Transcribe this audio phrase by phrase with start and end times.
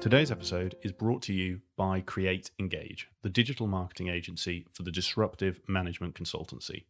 [0.00, 4.92] Today's episode is brought to you by Create Engage, the digital marketing agency for the
[4.92, 6.84] disruptive management consultancy.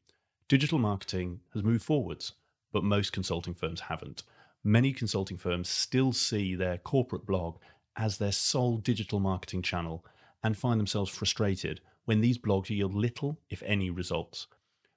[0.46, 2.34] Digital marketing has moved forwards,
[2.71, 4.25] but most consulting firms haven't.
[4.62, 7.57] Many consulting firms still see their corporate blog
[7.96, 10.04] as their sole digital marketing channel
[10.45, 14.48] and find themselves frustrated when these blogs yield little, if any, results.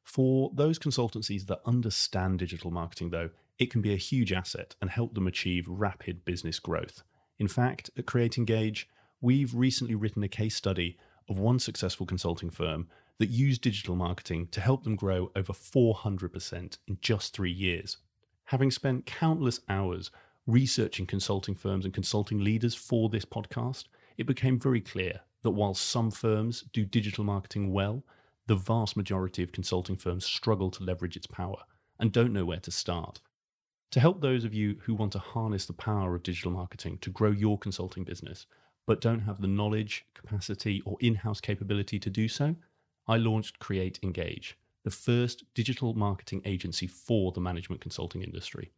[0.04, 4.90] For those consultancies that understand digital marketing, though, it can be a huge asset and
[4.90, 7.04] help them achieve rapid business growth.
[7.41, 8.88] In fact, at Create Engage,
[9.20, 14.50] we've recently written a case study of one successful consulting firm that used digital marketing
[14.52, 17.98] to help them grow over 400% in just three years.
[18.44, 20.12] Having spent countless hours
[20.45, 23.86] researching consulting firms and consulting leaders for this podcast,
[24.20, 28.03] it became very clear that while some firms do digital marketing well,
[28.45, 31.64] the vast majority of consulting firms struggle to leverage its power
[32.00, 33.20] and don't know where to start.
[33.91, 37.09] To help those of you who want to harness the power of digital marketing to
[37.09, 38.45] grow your consulting business,
[38.86, 42.56] but don't have the knowledge, capacity, or in house capability to do so,
[43.06, 48.72] I launched Create Engage, the first digital marketing agency for the management consulting industry.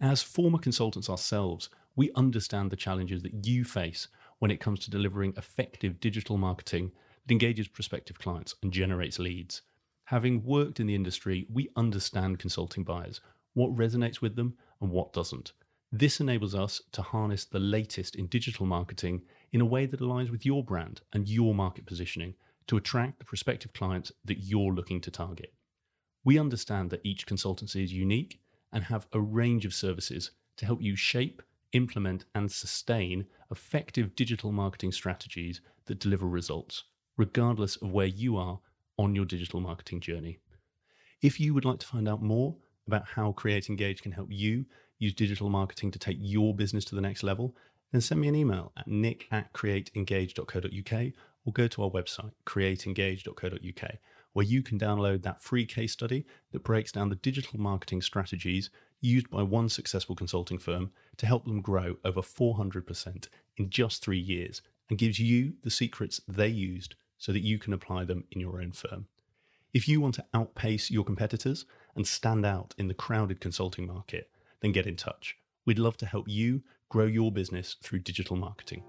[0.00, 4.08] As former consultants ourselves, we understand the challenges that you face
[4.40, 6.90] when it comes to delivering effective digital marketing
[7.24, 9.62] that engages prospective clients and generates leads.
[10.06, 13.20] Having worked in the industry, we understand consulting buyers,
[13.54, 15.52] what resonates with them and what doesn't.
[15.90, 20.30] This enables us to harness the latest in digital marketing in a way that aligns
[20.30, 22.34] with your brand and your market positioning
[22.66, 25.54] to attract the prospective clients that you're looking to target.
[26.24, 30.82] We understand that each consultancy is unique and have a range of services to help
[30.82, 36.84] you shape, implement, and sustain effective digital marketing strategies that deliver results,
[37.16, 38.60] regardless of where you are
[38.98, 40.38] on your digital marketing journey.
[41.22, 42.56] If you would like to find out more
[42.88, 44.64] about how Create Engage can help you
[44.98, 47.54] use digital marketing to take your business to the next level,
[47.92, 51.12] then send me an email at nick at createengage.co.uk
[51.44, 53.90] or go to our website, createengage.co.uk,
[54.32, 58.70] where you can download that free case study that breaks down the digital marketing strategies
[59.00, 64.18] used by one successful consulting firm to help them grow over 400% in just three
[64.18, 68.40] years and gives you the secrets they used so that you can apply them in
[68.40, 69.06] your own firm.
[69.72, 74.30] If you want to outpace your competitors and stand out in the crowded consulting market,
[74.60, 75.36] then get in touch.
[75.66, 78.82] We'd love to help you grow your business through digital marketing.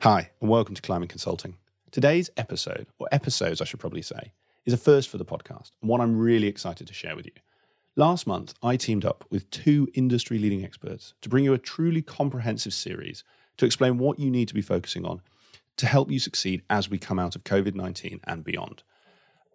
[0.00, 1.56] Hi, and welcome to Climbing Consulting.
[1.90, 4.32] Today's episode, or episodes I should probably say,
[4.64, 7.32] is a first for the podcast and one I'm really excited to share with you.
[7.94, 12.00] Last month, I teamed up with two industry leading experts to bring you a truly
[12.00, 13.22] comprehensive series
[13.58, 15.20] to explain what you need to be focusing on
[15.76, 18.82] to help you succeed as we come out of COVID 19 and beyond.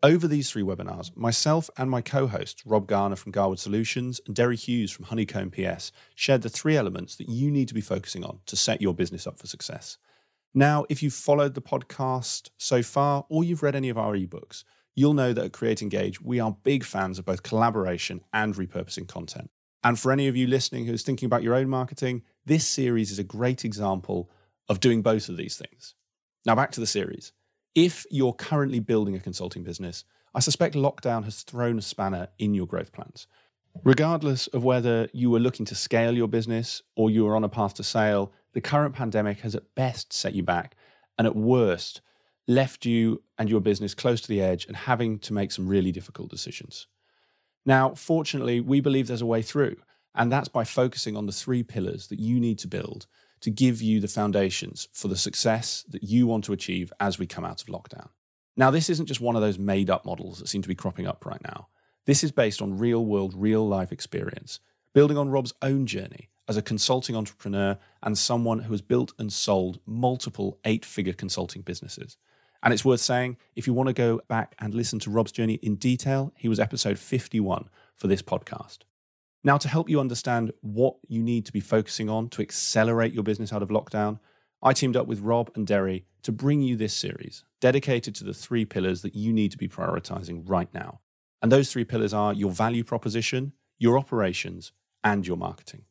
[0.03, 4.35] Over these three webinars, myself and my co hosts, Rob Garner from Garwood Solutions and
[4.35, 8.23] Derry Hughes from Honeycomb PS, shared the three elements that you need to be focusing
[8.23, 9.97] on to set your business up for success.
[10.53, 14.63] Now, if you've followed the podcast so far or you've read any of our ebooks,
[14.95, 19.07] you'll know that at Create Engage, we are big fans of both collaboration and repurposing
[19.07, 19.49] content.
[19.83, 23.17] And for any of you listening who's thinking about your own marketing, this series is
[23.17, 24.29] a great example
[24.69, 25.95] of doing both of these things.
[26.45, 27.33] Now, back to the series.
[27.77, 32.55] If you're currently building a consulting business, I suspect lockdown has thrown a spanner in
[32.55, 33.27] your growth plans.
[33.83, 37.49] Regardless of whether you were looking to scale your business or you are on a
[37.49, 40.75] path to sale, the current pandemic has at best set you back
[41.19, 42.01] and at worst
[42.47, 45.91] left you and your business close to the edge and having to make some really
[45.91, 46.87] difficult decisions.
[47.63, 49.77] Now, fortunately, we believe there's a way through,
[50.15, 53.05] and that's by focusing on the three pillars that you need to build
[53.41, 57.27] to give you the foundations for the success that you want to achieve as we
[57.27, 58.09] come out of lockdown.
[58.55, 61.05] Now, this isn't just one of those made up models that seem to be cropping
[61.05, 61.67] up right now.
[62.05, 64.59] This is based on real world, real life experience,
[64.93, 69.31] building on Rob's own journey as a consulting entrepreneur and someone who has built and
[69.31, 72.17] sold multiple eight figure consulting businesses.
[72.63, 75.55] And it's worth saying, if you want to go back and listen to Rob's journey
[75.55, 78.79] in detail, he was episode 51 for this podcast.
[79.47, 83.23] Now, to help you understand what you need to be focusing on to accelerate your
[83.23, 84.19] business out of lockdown,
[84.61, 88.33] I teamed up with Rob and Derry to bring you this series dedicated to the
[88.33, 90.99] three pillars that you need to be prioritizing right now.
[91.41, 95.85] And those three pillars are your value proposition, your operations, and your marketing.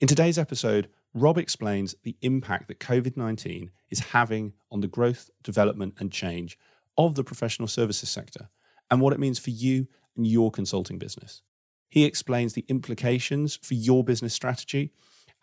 [0.00, 5.30] In today's episode, Rob explains the impact that COVID 19 is having on the growth,
[5.44, 6.58] development, and change
[6.98, 8.48] of the professional services sector
[8.90, 9.86] and what it means for you
[10.16, 11.42] and your consulting business.
[11.90, 14.92] He explains the implications for your business strategy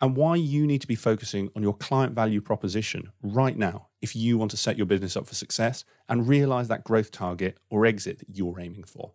[0.00, 4.16] and why you need to be focusing on your client value proposition right now if
[4.16, 7.84] you want to set your business up for success and realize that growth target or
[7.84, 9.12] exit that you're aiming for.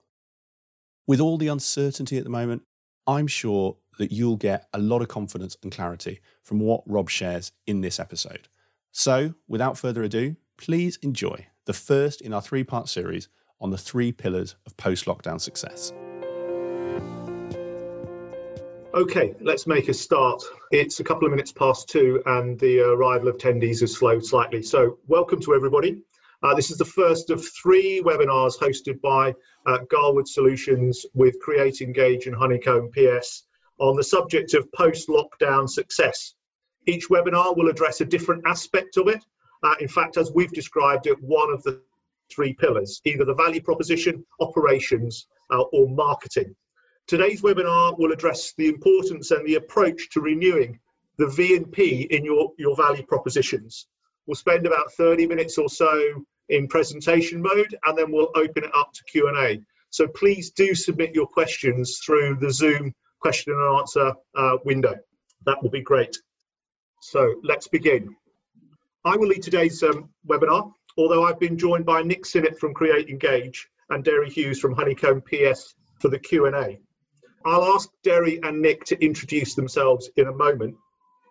[1.08, 2.64] With all the uncertainty at the moment,
[3.08, 7.52] I'm sure that you'll get a lot of confidence and clarity from what Rob shares
[7.68, 8.48] in this episode.
[8.92, 13.28] So, without further ado, please enjoy the first in our three part series
[13.60, 15.92] on the three pillars of post lockdown success.
[18.96, 20.44] Okay, let's make a start.
[20.70, 24.62] It's a couple of minutes past two, and the arrival of attendees has slowed slightly.
[24.62, 26.04] So, welcome to everybody.
[26.44, 29.34] Uh, this is the first of three webinars hosted by
[29.66, 33.46] uh, Garwood Solutions with Create, Engage, and Honeycomb PS
[33.80, 36.36] on the subject of post lockdown success.
[36.86, 39.26] Each webinar will address a different aspect of it.
[39.64, 41.82] Uh, in fact, as we've described it, one of the
[42.32, 46.56] three pillars either the value proposition, operations, uh, or marketing.
[47.08, 50.80] Today's webinar will address the importance and the approach to renewing
[51.18, 53.88] the V&P in your, your value propositions.
[54.26, 58.72] We'll spend about 30 minutes or so in presentation mode and then we'll open it
[58.74, 59.62] up to Q&A.
[59.90, 64.96] So please do submit your questions through the Zoom question and answer uh, window.
[65.46, 66.18] That will be great.
[67.02, 68.16] So let's begin.
[69.04, 73.10] I will lead today's um, webinar, although I've been joined by Nick Sinnott from Create
[73.10, 76.80] Engage and Derry Hughes from Honeycomb PS for the Q&A.
[77.46, 80.76] I'll ask Derry and Nick to introduce themselves in a moment.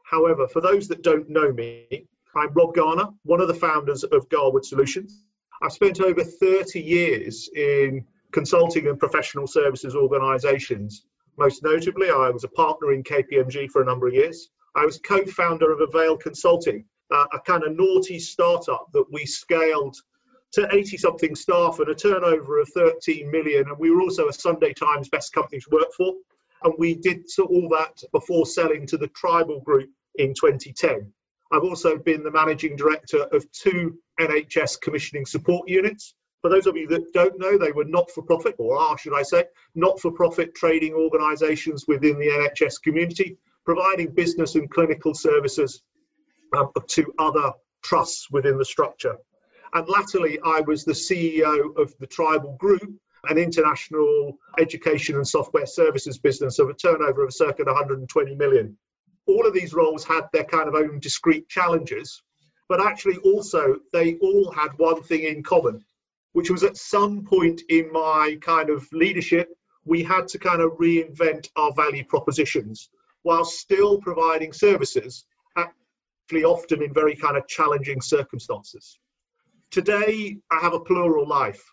[0.04, 2.06] However, for those that don't know me,
[2.36, 5.24] I'm Rob Garner, one of the founders of Garwood Solutions.
[5.62, 11.06] I've spent over 30 years in consulting and professional services organisations.
[11.38, 14.50] Most notably, I was a partner in KPMG for a number of years.
[14.74, 19.24] I was co founder of Avail Consulting, uh, a kind of naughty startup that we
[19.24, 19.96] scaled
[20.52, 23.68] to 80 something staff and a turnover of 13 million.
[23.68, 26.14] And we were also a Sunday Times best company to work for.
[26.64, 31.12] And we did all that before selling to the Tribal Group in 2010.
[31.52, 36.14] I've also been the managing director of two NHS commissioning support units.
[36.40, 39.14] For those of you that don't know, they were not for profit, or are, should
[39.14, 39.44] I say,
[39.74, 45.82] not for profit trading organisations within the NHS community, providing business and clinical services
[46.56, 47.52] um, to other
[47.82, 49.16] trusts within the structure.
[49.74, 52.92] And latterly, I was the CEO of the Tribal Group,
[53.30, 58.76] an international education and software services business of a turnover of circa 120 million.
[59.26, 62.22] All of these roles had their kind of own discrete challenges,
[62.68, 65.84] but actually also they all had one thing in common,
[66.32, 69.48] which was at some point in my kind of leadership,
[69.84, 72.90] we had to kind of reinvent our value propositions
[73.22, 75.24] while still providing services,
[75.56, 78.98] actually often in very kind of challenging circumstances.
[79.72, 81.64] Today, I have a plural life.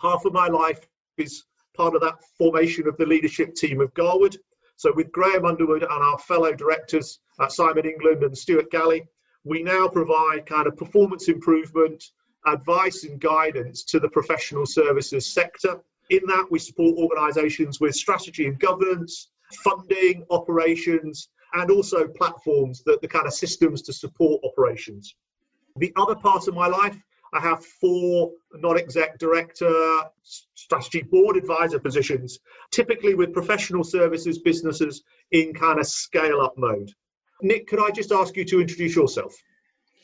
[0.00, 0.80] Half of my life
[1.18, 1.44] is
[1.76, 4.38] part of that formation of the leadership team of Garwood.
[4.76, 9.04] So, with Graham Underwood and our fellow directors, uh, Simon England and Stuart Galley,
[9.44, 12.02] we now provide kind of performance improvement,
[12.46, 15.82] advice, and guidance to the professional services sector.
[16.08, 19.28] In that, we support organisations with strategy and governance,
[19.62, 25.14] funding, operations, and also platforms that the kind of systems to support operations.
[25.76, 26.96] The other part of my life,
[27.32, 29.72] I have four non exec director,
[30.22, 32.38] strategy board advisor positions,
[32.70, 36.92] typically with professional services businesses in kind of scale up mode.
[37.40, 39.34] Nick, could I just ask you to introduce yourself?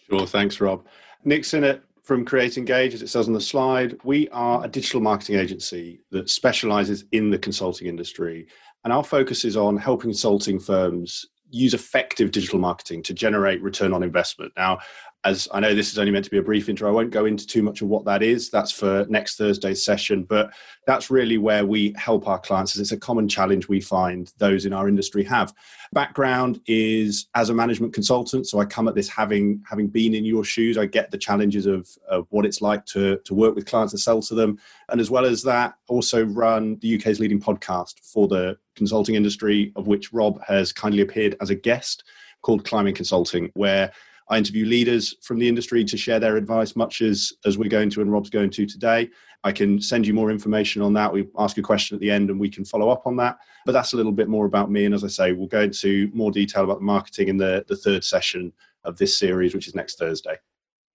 [0.08, 0.86] Sure, thanks, Rob.
[1.24, 3.98] Nick Sinnott from Create Engage, as it says on the slide.
[4.02, 8.46] We are a digital marketing agency that specializes in the consulting industry.
[8.84, 13.92] And our focus is on helping consulting firms use effective digital marketing to generate return
[13.92, 14.52] on investment.
[14.56, 14.78] Now,
[15.24, 17.24] as I know this is only meant to be a brief intro, I won't go
[17.24, 18.50] into too much of what that is.
[18.50, 20.50] That's for next Thursday's session, but
[20.86, 22.76] that's really where we help our clients.
[22.76, 25.52] As it's a common challenge we find those in our industry have.
[25.92, 30.24] Background is as a management consultant, so I come at this having having been in
[30.24, 30.78] your shoes.
[30.78, 34.00] I get the challenges of, of what it's like to to work with clients and
[34.00, 34.58] sell to them,
[34.88, 39.72] and as well as that, also run the UK's leading podcast for the consulting industry,
[39.74, 42.04] of which Rob has kindly appeared as a guest
[42.42, 43.90] called Climbing Consulting, where
[44.30, 47.90] I interview leaders from the industry to share their advice, much as as we're going
[47.90, 49.08] to and Rob's going to today.
[49.44, 51.12] I can send you more information on that.
[51.12, 53.38] We ask a question at the end and we can follow up on that.
[53.64, 54.84] But that's a little bit more about me.
[54.84, 57.76] And as I say, we'll go into more detail about the marketing in the, the
[57.76, 58.52] third session
[58.84, 60.36] of this series, which is next Thursday.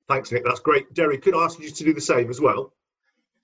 [0.10, 0.44] Thanks, Nick.
[0.44, 0.94] That's great.
[0.94, 2.74] Derry, could I ask you to do the same as well?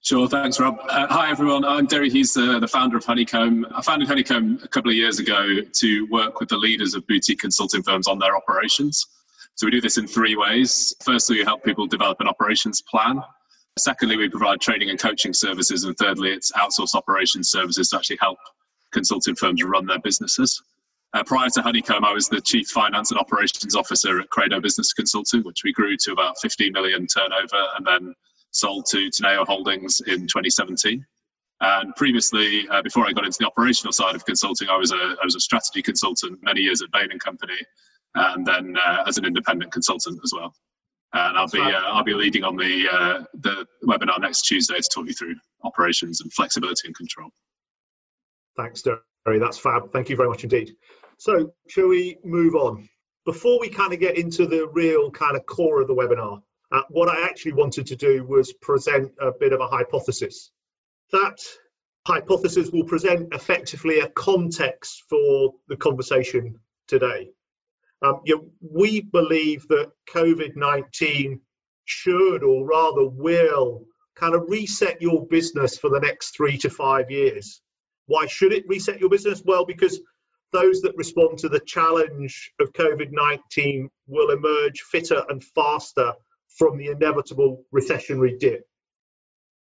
[0.02, 0.78] Sure, thanks, Rob.
[0.88, 1.66] Uh, hi, everyone.
[1.66, 3.66] I'm Derry Hughes, the, the founder of Honeycomb.
[3.74, 7.40] I founded Honeycomb a couple of years ago to work with the leaders of boutique
[7.40, 9.06] consulting firms on their operations.
[9.60, 10.96] So we do this in three ways.
[11.04, 13.22] Firstly, we help people develop an operations plan.
[13.78, 15.84] Secondly, we provide training and coaching services.
[15.84, 18.38] And thirdly, it's outsourced operations services to actually help
[18.94, 20.64] consulting firms run their businesses.
[21.14, 24.94] Uh, prior to Honeycomb, I was the Chief Finance and Operations Officer at Credo Business
[24.94, 28.16] Consulting, which we grew to about 15 million turnover and then
[28.52, 31.06] sold to Teneo Holdings in 2017.
[31.60, 35.18] And previously, uh, before I got into the operational side of consulting, I was a,
[35.22, 37.58] I was a strategy consultant many years at Bain and Company,
[38.16, 40.54] and then uh, as an independent consultant as well.
[41.14, 44.90] And I'll be uh, I'll be leading on the uh, the webinar next Tuesday to
[44.94, 47.30] talk you through operations and flexibility and control.
[48.58, 49.40] Thanks, Derry.
[49.40, 49.92] That's fab.
[49.92, 50.76] Thank you very much indeed.
[51.18, 52.88] So, shall we move on?
[53.26, 56.82] Before we kind of get into the real kind of core of the webinar, uh,
[56.90, 60.52] what I actually wanted to do was present a bit of a hypothesis.
[61.12, 61.38] That
[62.08, 66.56] hypothesis will present effectively a context for the conversation
[66.88, 67.30] today.
[68.02, 71.42] Um, you know, we believe that COVID 19
[71.86, 77.10] should, or rather will, kind of reset your business for the next three to five
[77.10, 77.62] years.
[78.06, 79.42] Why should it reset your business?
[79.44, 80.00] Well, because
[80.52, 86.14] those that respond to the challenge of COVID 19 will emerge fitter and faster
[86.58, 88.66] from the inevitable recessionary dip.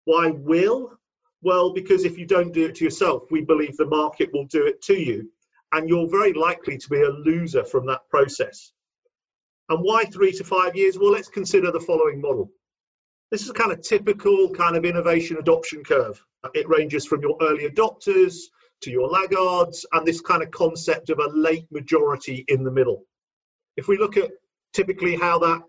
[0.05, 0.93] Why will?
[1.43, 4.67] Well, because if you don't do it to yourself, we believe the market will do
[4.67, 5.31] it to you
[5.73, 8.73] and you're very likely to be a loser from that process.
[9.69, 10.99] And why three to five years?
[10.99, 12.51] Well, let's consider the following model.
[13.31, 16.23] This is a kind of typical kind of innovation adoption curve.
[16.55, 18.37] It ranges from your early adopters
[18.81, 23.05] to your laggards and this kind of concept of a late majority in the middle.
[23.77, 24.31] If we look at
[24.73, 25.63] typically how that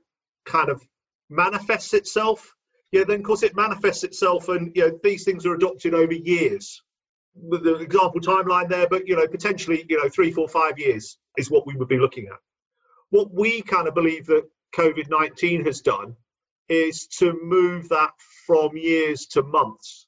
[0.45, 0.81] kind of
[1.29, 2.55] manifests itself,
[2.91, 6.13] yeah, then of course it manifests itself and you know these things are adopted over
[6.13, 6.81] years
[7.35, 11.49] the example timeline there, but you know, potentially, you know, three, four, five years is
[11.49, 12.39] what we would be looking at.
[13.09, 16.15] What we kind of believe that COVID 19 has done
[16.67, 18.11] is to move that
[18.45, 20.07] from years to months.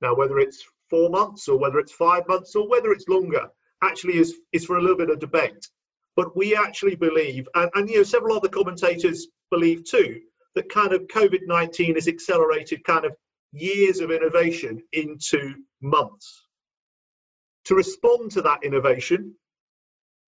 [0.00, 3.48] Now, whether it's four months or whether it's five months or whether it's longer,
[3.82, 5.68] actually is, is for a little bit of debate.
[6.14, 10.20] But we actually believe, and, and you know, several other commentators believe too,
[10.54, 13.16] that kind of COVID 19 has accelerated kind of
[13.52, 16.45] years of innovation into months
[17.66, 19.34] to respond to that innovation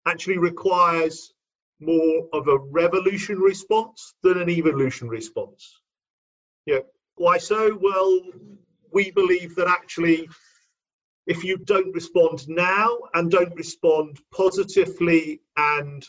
[0.05, 1.33] actually requires
[1.79, 5.81] more of a revolution response than an evolutionary response.
[6.65, 6.79] Yeah.
[7.15, 7.77] Why so?
[7.81, 8.21] Well,
[8.91, 10.27] we believe that actually,
[11.25, 16.07] if you don't respond now and don't respond positively and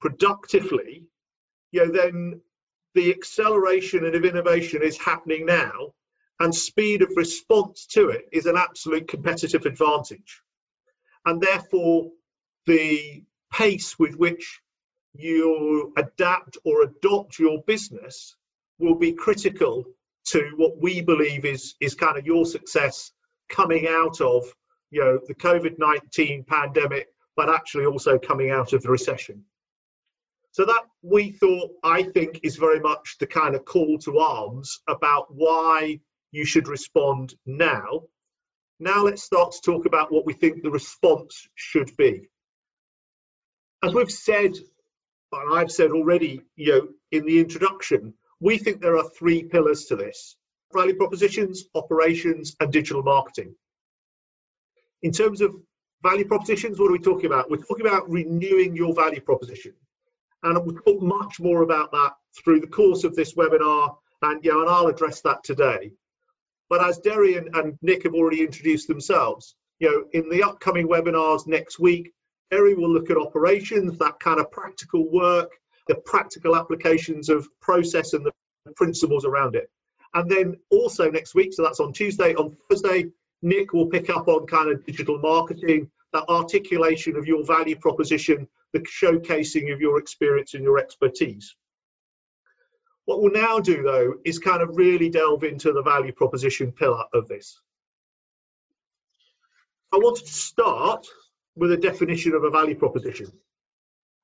[0.00, 1.04] productively,
[1.72, 2.40] you know, then
[2.94, 5.94] the acceleration of innovation is happening now,
[6.40, 10.42] and speed of response to it is an absolute competitive advantage
[11.26, 12.10] and therefore
[12.66, 13.22] the
[13.52, 14.60] pace with which
[15.14, 18.36] you adapt or adopt your business
[18.78, 19.84] will be critical
[20.24, 23.12] to what we believe is is kind of your success
[23.48, 24.44] coming out of
[24.90, 29.44] you know the covid-19 pandemic but actually also coming out of the recession.
[30.50, 34.80] So that we thought i think is very much the kind of call to arms
[34.88, 36.00] about why
[36.32, 38.02] you should respond now
[38.78, 42.28] now let's start to talk about what we think the response should be.
[43.82, 44.54] As we've said,
[45.32, 49.86] and I've said already, you know, in the introduction, we think there are three pillars
[49.86, 50.36] to this
[50.72, 53.54] value propositions, operations, and digital marketing.
[55.02, 55.54] In terms of
[56.02, 57.50] value propositions, what are we talking about?
[57.50, 59.72] We're talking about renewing your value proposition.
[60.42, 64.52] And we'll talk much more about that through the course of this webinar, and, you
[64.52, 65.92] know, and I'll address that today.
[66.68, 70.88] But as Derry and, and Nick have already introduced themselves, you know, in the upcoming
[70.88, 72.12] webinars next week,
[72.50, 75.50] Derry will look at operations, that kind of practical work,
[75.86, 78.32] the practical applications of process and the
[78.76, 79.70] principles around it.
[80.14, 83.06] And then also next week, so that's on Tuesday, on Thursday,
[83.42, 88.48] Nick will pick up on kind of digital marketing, that articulation of your value proposition,
[88.72, 91.54] the showcasing of your experience and your expertise.
[93.08, 97.04] What we'll now do, though, is kind of really delve into the value proposition pillar
[97.14, 97.58] of this.
[99.94, 101.06] I wanted to start
[101.56, 103.32] with a definition of a value proposition.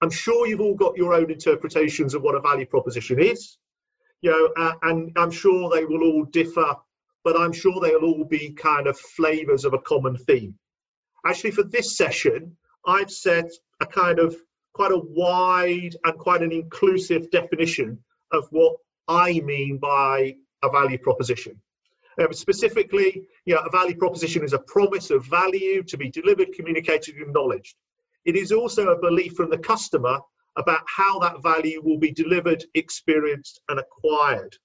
[0.02, 3.56] I'm sure you've all got your own interpretations of what a value proposition is,
[4.20, 6.76] you know, uh, and I'm sure they will all differ,
[7.24, 10.58] but I'm sure they'll all be kind of flavors of a common theme.
[11.24, 12.54] Actually, for this session,
[12.86, 13.50] I've set
[13.80, 14.36] a kind of
[14.74, 18.76] quite a wide and quite an inclusive definition of what
[19.08, 21.60] I mean by a value proposition.
[22.20, 26.52] Um, specifically, you know, a value proposition is a promise of value to be delivered,
[26.52, 27.74] communicated, and acknowledged.
[28.24, 30.18] It is also a belief from the customer
[30.56, 34.56] about how that value will be delivered, experienced, and acquired.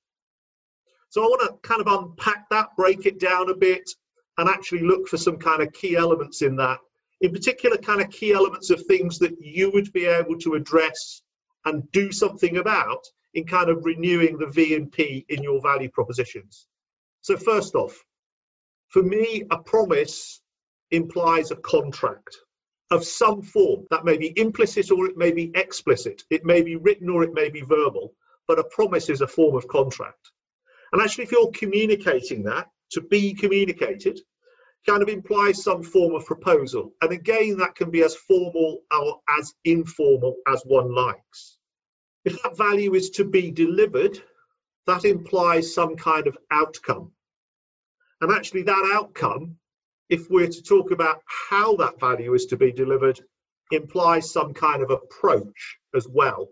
[1.09, 3.89] So I want to kind of unpack that, break it down a bit,
[4.37, 6.79] and actually look for some kind of key elements in that.
[7.21, 11.21] In particular, kind of key elements of things that you would be able to address
[11.65, 15.89] and do something about in kind of renewing the V and P in your value
[15.89, 16.67] propositions.
[17.21, 18.03] So first off,
[18.87, 20.41] For me, a promise
[20.91, 22.35] implies a contract
[22.91, 26.23] of some form that may be implicit or it may be explicit.
[26.31, 28.15] It may be written or it may be verbal,
[28.47, 30.31] but a promise is a form of contract.
[30.91, 34.19] And actually, if you're communicating that to be communicated,
[34.87, 36.93] kind of implies some form of proposal.
[37.01, 41.58] And again, that can be as formal or as informal as one likes.
[42.29, 44.21] If that value is to be delivered,
[44.85, 47.11] that implies some kind of outcome.
[48.21, 49.57] And actually, that outcome,
[50.09, 53.19] if we're to talk about how that value is to be delivered,
[53.71, 56.49] implies some kind of approach as well.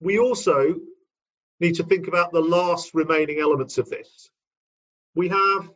[0.00, 0.76] We also
[1.60, 4.30] need to think about the last remaining elements of this.
[5.14, 5.70] We have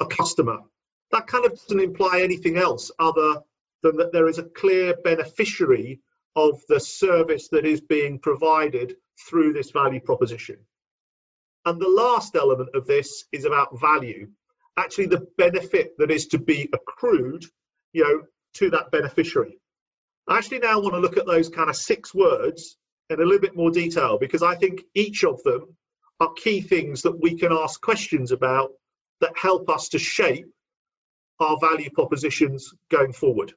[0.00, 0.58] a customer.
[1.12, 3.40] That kind of doesn't imply anything else other
[3.82, 6.02] than that there is a clear beneficiary
[6.38, 8.94] of the service that is being provided
[9.28, 10.56] through this value proposition.
[11.64, 14.28] And the last element of this is about value.
[14.76, 17.44] Actually, the benefit that is to be accrued,
[17.92, 18.22] you know,
[18.54, 19.58] to that beneficiary.
[20.28, 22.76] I actually now want to look at those kind of six words
[23.10, 25.76] in a little bit more detail because I think each of them
[26.20, 28.70] are key things that we can ask questions about
[29.20, 30.46] that help us to shape
[31.40, 33.52] our value propositions going forward.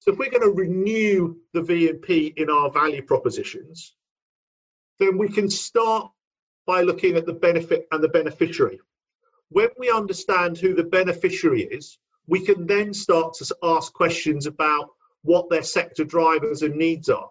[0.00, 3.94] So if we're going to renew the V&P in our value propositions,
[4.98, 6.10] then we can start
[6.66, 8.80] by looking at the benefit and the beneficiary.
[9.50, 14.90] When we understand who the beneficiary is, we can then start to ask questions about
[15.22, 17.28] what their sector drivers and needs are.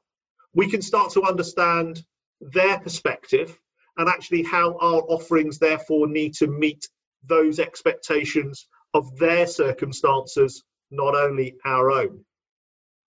[0.53, 2.03] We can start to understand
[2.41, 3.57] their perspective
[3.97, 6.87] and actually how our offerings therefore need to meet
[7.25, 12.23] those expectations of their circumstances, not only our own.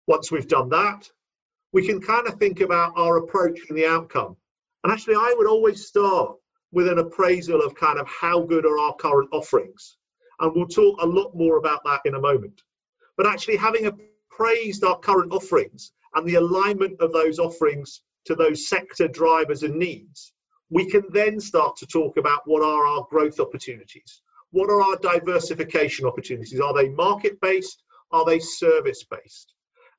[0.07, 1.09] Once we've done that,
[1.71, 4.35] we can kind of think about our approach and the outcome.
[4.83, 6.35] And actually, I would always start
[6.71, 9.97] with an appraisal of kind of how good are our current offerings.
[10.39, 12.61] And we'll talk a lot more about that in a moment.
[13.15, 18.67] But actually, having appraised our current offerings and the alignment of those offerings to those
[18.67, 20.33] sector drivers and needs,
[20.69, 24.21] we can then start to talk about what are our growth opportunities?
[24.51, 26.59] What are our diversification opportunities?
[26.59, 27.83] Are they market based?
[28.11, 29.53] Are they service based?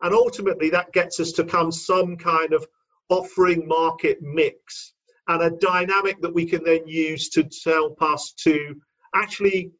[0.04, 2.64] And ultimately, that gets us to come some kind of
[3.08, 4.92] offering market mix
[5.26, 8.76] and a dynamic that we can then use to help us to
[9.14, 9.72] actually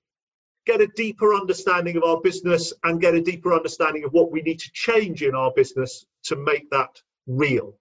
[0.66, 4.42] get a deeper understanding of our business and get a deeper understanding of what we
[4.42, 7.78] need to change in our business to make that real.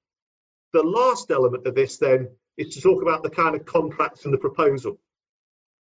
[0.73, 4.33] The last element of this then is to talk about the kind of contracts and
[4.33, 4.99] the proposal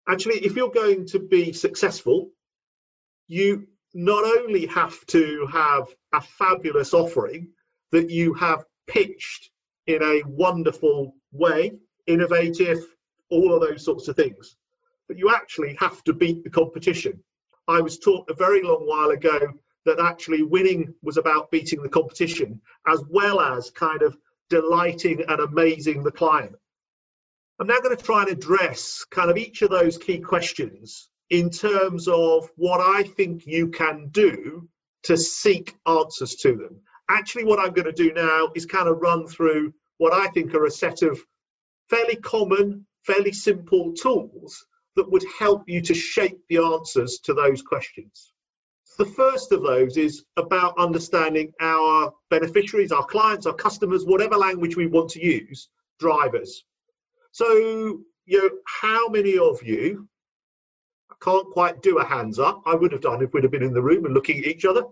[0.08, 2.30] actually, if you're going to be successful,
[3.28, 7.48] you not only have to have a fabulous offering
[7.90, 9.50] that you have pitched
[9.88, 11.72] in a wonderful way,
[12.06, 12.78] innovative,
[13.28, 14.54] all of those sorts of things,
[15.08, 17.18] but you actually have to beat the competition.
[17.66, 19.40] I was taught a very long while ago
[19.84, 24.16] that actually winning was about beating the competition as well as kind of
[24.48, 26.54] delighting and amazing the client.
[27.58, 31.50] I'm now going to try and address kind of each of those key questions in
[31.50, 34.68] terms of what I think you can do
[35.04, 36.80] to seek answers to them.
[37.10, 40.54] Actually, what I'm going to do now is kind of run through what I think
[40.54, 41.20] are a set of
[41.88, 47.62] fairly common, fairly simple tools that would help you to shape the answers to those
[47.62, 48.32] questions.
[48.98, 54.76] The first of those is about understanding our beneficiaries, our clients, our customers, whatever language
[54.76, 55.68] we want to use,
[56.00, 56.64] drivers.
[57.30, 57.52] So,
[58.26, 60.08] you know, how many of you,
[61.10, 63.62] I can't quite do a hands up, I would have done if we'd have been
[63.62, 64.84] in the room and looking at each other,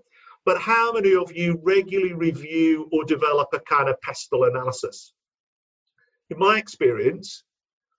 [0.44, 5.12] but how many of you regularly review or develop a kind of pestle analysis?
[6.30, 7.44] In my experience,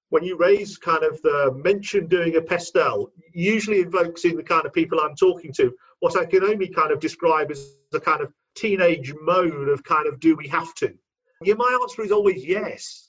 [0.10, 4.66] when you raise kind of the mention doing a pestle, usually invokes in the kind
[4.66, 8.22] of people I'm talking to what I can only kind of describe as a kind
[8.22, 10.94] of teenage mode of kind of do we have to?
[11.42, 13.07] Yeah, my answer is always yes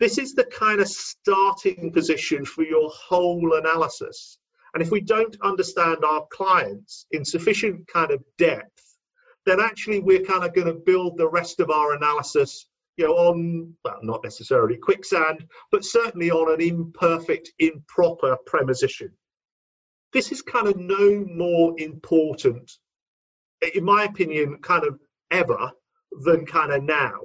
[0.00, 4.38] this is the kind of starting position for your whole analysis.
[4.74, 8.96] And if we don't understand our clients in sufficient kind of depth,
[9.46, 13.14] then actually we're kind of going to build the rest of our analysis you know,
[13.14, 19.10] on, well, not necessarily quicksand, but certainly on an imperfect, improper preposition.
[20.12, 22.70] This is kind of no more important,
[23.74, 24.98] in my opinion, kind of
[25.30, 25.70] ever
[26.24, 27.20] than kind of now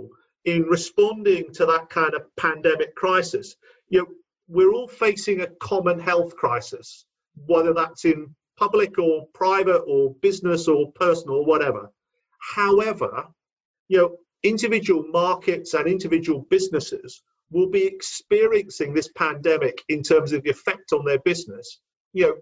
[0.45, 3.55] in responding to that kind of pandemic crisis.
[3.89, 4.07] You know,
[4.47, 7.05] we're all facing a common health crisis,
[7.45, 11.91] whether that's in public or private or business or personal or whatever.
[12.39, 13.27] However,
[13.87, 20.43] you know, individual markets and individual businesses will be experiencing this pandemic in terms of
[20.43, 21.79] the effect on their business
[22.13, 22.35] you know,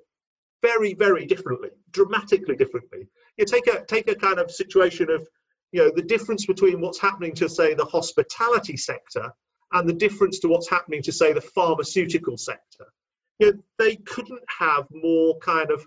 [0.62, 3.08] very, very differently, dramatically differently.
[3.38, 5.28] You take a take a kind of situation of,
[5.72, 9.32] you know, the difference between what's happening to say the hospitality sector
[9.72, 12.86] and the difference to what's happening to say the pharmaceutical sector.
[13.40, 15.86] You know, they couldn't have more kind of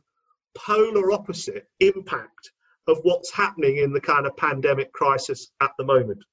[0.55, 2.53] polar opposite impact
[2.87, 6.25] of what's happening in the kind of pandemic crisis at the moment.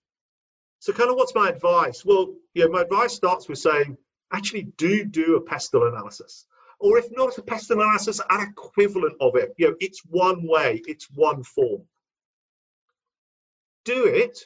[0.80, 2.04] So, kind of, what's my advice?
[2.04, 3.98] Well, you know, my advice starts with saying,
[4.34, 6.46] actually, do do a pestle analysis,
[6.80, 9.54] or if not a pestle analysis, an equivalent of it.
[9.58, 11.84] You know, it's one way, it's one form.
[13.86, 14.38] Do it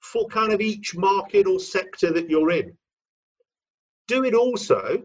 [0.00, 2.76] for kind of each market or sector that you're in.
[4.06, 5.02] Do it also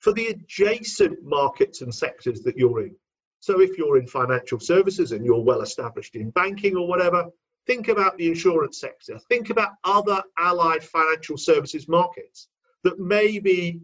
[0.00, 2.94] for the adjacent markets and sectors that you're in.
[3.40, 7.26] So if you're in financial services and you're well established in banking or whatever,
[7.66, 9.18] think about the insurance sector.
[9.28, 12.48] Think about other allied financial services markets
[12.84, 13.80] that may be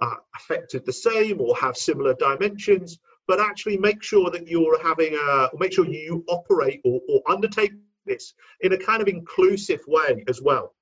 [0.00, 5.14] uh, affected the same or have similar dimensions, but actually make sure that you're having
[5.14, 7.72] a, make sure you operate or, or undertake
[8.06, 10.74] this in a kind of inclusive way as well.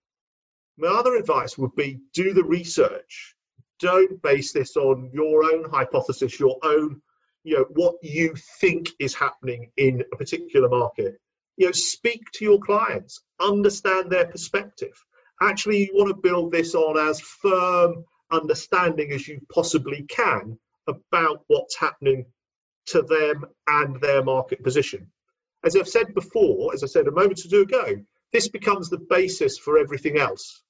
[0.77, 3.35] My other advice would be do the research.
[3.81, 7.01] Don't base this on your own hypothesis, your own
[7.45, 11.21] you know what you think is happening in a particular market
[11.57, 14.93] you know speak to your clients understand their perspective
[15.43, 20.59] actually you want to build this on as firm understanding as you possibly can
[20.89, 22.25] about what's happening
[22.87, 25.07] to them and their market position
[25.65, 27.97] as i've said before as i said a moment or two ago
[28.33, 30.63] this becomes the basis for everything else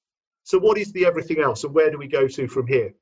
[0.43, 2.93] so what is the everything else and where do we go to from here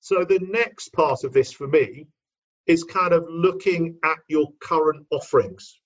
[0.00, 2.06] so the next part of this for me
[2.66, 5.78] is kind of looking at your current offerings.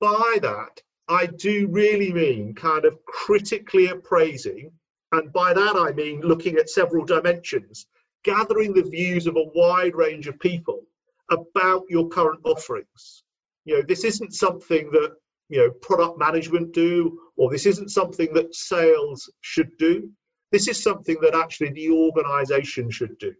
[0.00, 4.72] By that, I do really mean kind of critically appraising,
[5.12, 7.86] and by that I mean looking at several dimensions,
[8.22, 10.82] gathering the views of a wide range of people
[11.30, 13.24] about your current offerings.
[13.68, 15.12] You know, this isn't something that
[15.48, 20.10] you know product management do, or this isn't something that sales should do.
[20.50, 23.34] This is something that actually the organization should do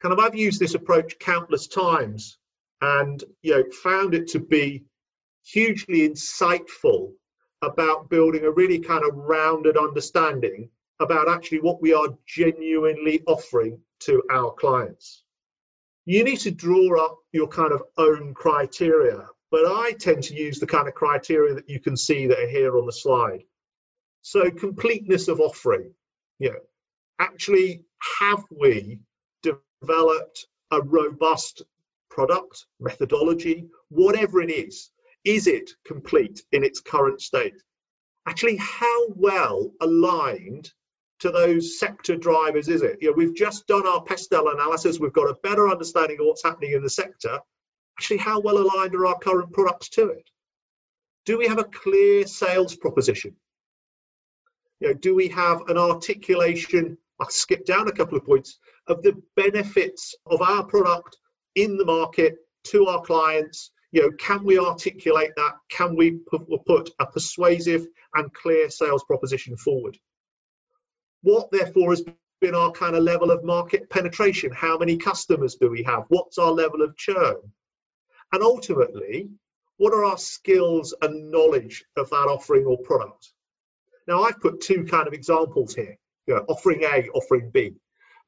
[0.00, 2.38] kind of I've used this approach countless times
[2.80, 4.84] and you know found it to be
[5.44, 7.12] hugely insightful
[7.62, 10.68] about building a really kind of rounded understanding
[11.00, 15.24] about actually what we are genuinely offering to our clients.
[16.06, 20.60] You need to draw up your kind of own criteria, but I tend to use
[20.60, 23.42] the kind of criteria that you can see that are here on the slide.
[24.22, 25.92] So completeness of offering,
[26.38, 26.60] you know,
[27.18, 27.84] actually
[28.20, 29.00] have we
[29.42, 31.62] developed a robust
[32.08, 34.90] product, methodology, whatever it is,
[35.24, 37.60] is it complete in its current state?
[38.26, 40.72] Actually, how well aligned
[41.20, 42.98] to those sector drivers is it?
[43.00, 46.42] You know, we've just done our PESTEL analysis, we've got a better understanding of what's
[46.42, 47.38] happening in the sector.
[47.98, 50.28] Actually, how well aligned are our current products to it?
[51.24, 53.34] Do we have a clear sales proposition?
[54.80, 56.98] You know, do we have an articulation?
[57.18, 61.16] I'll skip down a couple of points of the benefits of our product
[61.54, 66.18] in the market to our clients you know can we articulate that can we
[66.66, 69.96] put a persuasive and clear sales proposition forward
[71.26, 72.04] what therefore has
[72.40, 74.52] been our kind of level of market penetration?
[74.52, 76.04] How many customers do we have?
[76.08, 77.36] What's our level of churn?
[78.32, 79.28] And ultimately
[79.78, 83.32] what are our skills and knowledge of that offering or product?
[84.06, 85.96] Now i've put two kind of examples here
[86.28, 87.74] you know, offering a offering b.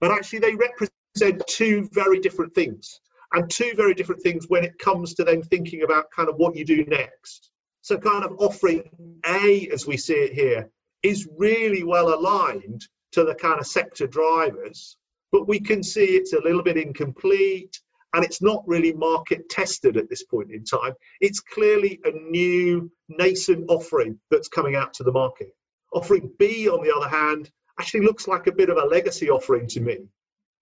[0.01, 3.01] But actually they represent two very different things
[3.33, 6.57] and two very different things when it comes to then thinking about kind of what
[6.57, 7.51] you do next.
[7.83, 8.83] So, kind of offering
[9.25, 10.71] A, as we see it here,
[11.03, 14.97] is really well aligned to the kind of sector drivers,
[15.33, 17.81] but we can see it's a little bit incomplete
[18.15, 20.95] and it's not really market tested at this point in time.
[21.21, 25.55] It's clearly a new nascent offering that's coming out to the market.
[25.93, 29.67] Offering B, on the other hand, actually looks like a bit of a legacy offering
[29.69, 29.99] to me.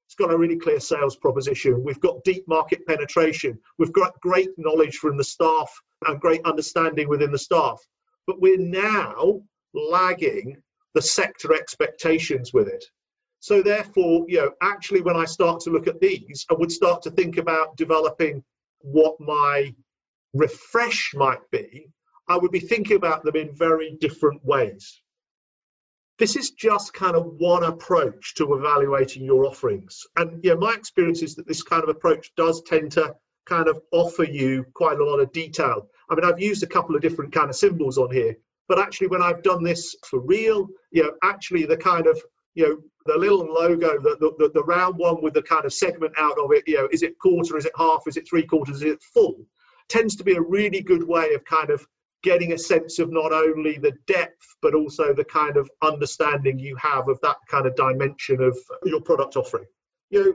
[0.06, 1.82] It's got a really clear sales proposition.
[1.82, 3.58] We've got deep market penetration.
[3.78, 5.72] We've got great knowledge from the staff
[6.06, 7.80] and great understanding within the staff.
[8.26, 9.42] But we're now
[9.76, 10.56] lagging
[10.94, 12.84] the sector expectations with it.
[13.40, 17.02] So therefore, you know, actually when I start to look at these, I would start
[17.02, 18.42] to think about developing
[18.80, 19.74] what my
[20.34, 21.88] refresh might be.
[22.28, 25.00] I would be thinking about them in very different ways
[26.18, 30.06] this is just kind of one approach to evaluating your offerings.
[30.16, 33.80] And yeah, my experience is that this kind of approach does tend to kind of
[33.92, 35.88] offer you quite a lot of detail.
[36.08, 38.36] I mean, I've used a couple of different kind of symbols on here,
[38.68, 42.20] but actually when I've done this for real, you know, actually the kind of,
[42.54, 46.12] you know, the little logo, the, the, the round one with the kind of segment
[46.18, 48.76] out of it, you know, is it quarter, is it half, is it three quarters,
[48.76, 49.46] is it full,
[49.88, 51.86] tends to be a really good way of kind of
[52.22, 56.74] getting a sense of not only the depth but also the kind of understanding you
[56.76, 59.66] have of that kind of dimension of your product offering.
[60.10, 60.32] You know,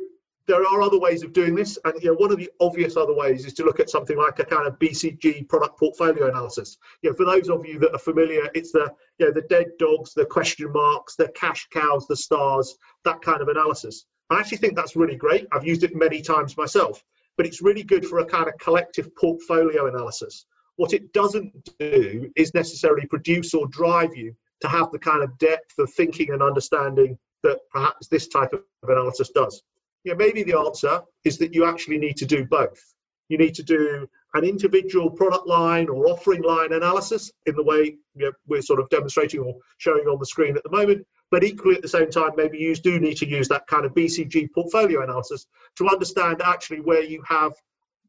[0.48, 3.14] there are other ways of doing this, and you know, one of the obvious other
[3.14, 6.78] ways is to look at something like a kind of BCG product portfolio analysis.
[7.02, 9.68] You know, for those of you that are familiar, it's the you know the dead
[9.78, 12.76] dogs, the question marks, the cash cows, the stars,
[13.06, 14.06] that kind of analysis.
[14.30, 15.46] I actually think that's really great.
[15.52, 17.04] I've used it many times myself,
[17.38, 20.46] but it's really good for a kind of collective portfolio analysis.
[20.78, 25.38] What it doesn't do is necessarily produce or drive you to have the kind of
[25.38, 29.62] depth of thinking and understanding that perhaps this type of analysis does
[30.04, 32.82] yeah, maybe the answer is that you actually need to do both.
[33.30, 37.98] You need to do an individual product line or offering line analysis in the way
[38.16, 41.06] you know, we're sort of demonstrating or showing on the screen at the moment.
[41.30, 43.94] But equally at the same time, maybe you do need to use that kind of
[43.94, 47.54] BCG portfolio analysis to understand actually where you have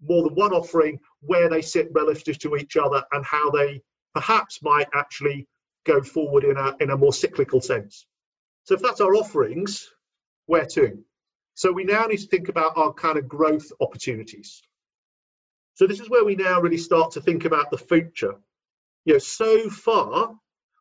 [0.09, 3.81] more than one offering, where they sit relative to each other, and how they
[4.15, 5.47] perhaps might actually
[5.85, 8.07] go forward in a, in a more cyclical sense.
[8.65, 9.89] So if that's our offerings,
[10.47, 10.99] where to?
[11.55, 14.63] So we now need to think about our kind of growth opportunities.
[15.75, 18.35] So this is where we now really start to think about the future.
[19.05, 20.35] You know, so far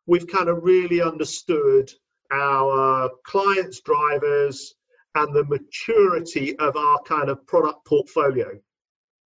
[0.06, 1.92] we've kind of really understood
[2.32, 4.74] our clients' drivers
[5.16, 8.60] and the maturity of our kind of product portfolio.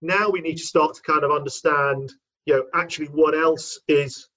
[0.01, 2.12] Now we need to start to kind of understand,
[2.45, 4.29] you know, actually what else is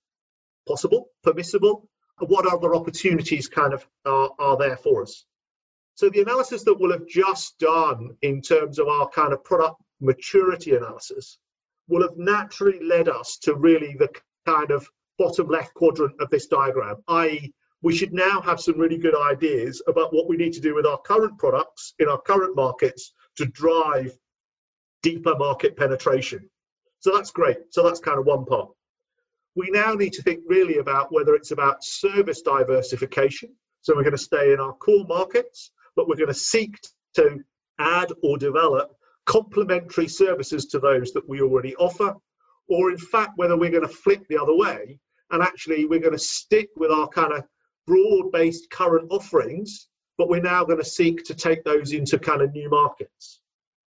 [0.67, 1.89] possible, permissible,
[2.21, 5.25] and what other opportunities kind of are, are there for us.
[5.99, 9.83] So the analysis that we'll have just done in terms of our kind of product
[10.01, 11.39] maturity analysis
[11.89, 14.09] will have naturally led us to really the
[14.47, 17.53] kind of bottom left quadrant of this diagram, i.e.
[17.83, 20.87] we should now have some really good ideas about what we need to do with
[20.87, 24.17] our current products in our current markets to drive
[25.03, 26.49] deeper market penetration.
[27.01, 27.59] So that's great.
[27.71, 28.69] So that's kind of one part.
[29.57, 33.51] We now need to think really about whether it's about service diversification.
[33.83, 36.79] So we're going to stay in our core markets but we're going to seek
[37.13, 37.41] to
[37.81, 38.95] add or develop
[39.27, 42.15] complementary services to those that we already offer,
[42.69, 44.97] or in fact, whether we're going to flip the other way
[45.33, 47.43] and actually we're going to stick with our kind of
[47.85, 52.43] broad based current offerings, but we're now going to seek to take those into kind
[52.43, 53.41] of new markets.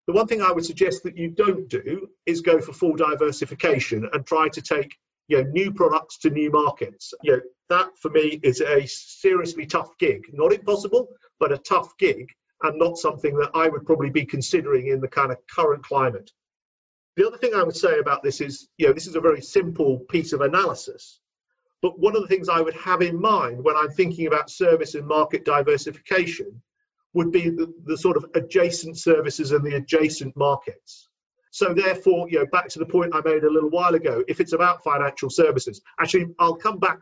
[0.07, 4.09] The one thing I would suggest that you don't do is go for full diversification
[4.15, 4.97] and try to take
[5.29, 7.15] you know, new products to new markets.
[7.23, 10.25] You know, that for me is a seriously tough gig.
[10.33, 12.27] Not impossible, but a tough gig
[12.63, 16.31] and not something that I would probably be considering in the kind of current climate.
[17.17, 19.41] The other thing I would say about this is, you know, this is a very
[19.41, 21.21] simple piece of analysis.
[21.83, 24.95] But one of the things I would have in mind when I'm thinking about service
[24.95, 26.61] and market diversification
[27.15, 31.08] would be the, the sort of adjacent services and the adjacent markets.
[31.59, 34.39] So therefore, you know, back to the point I made a little while ago, if
[34.39, 37.01] it's about financial services, actually, I'll come back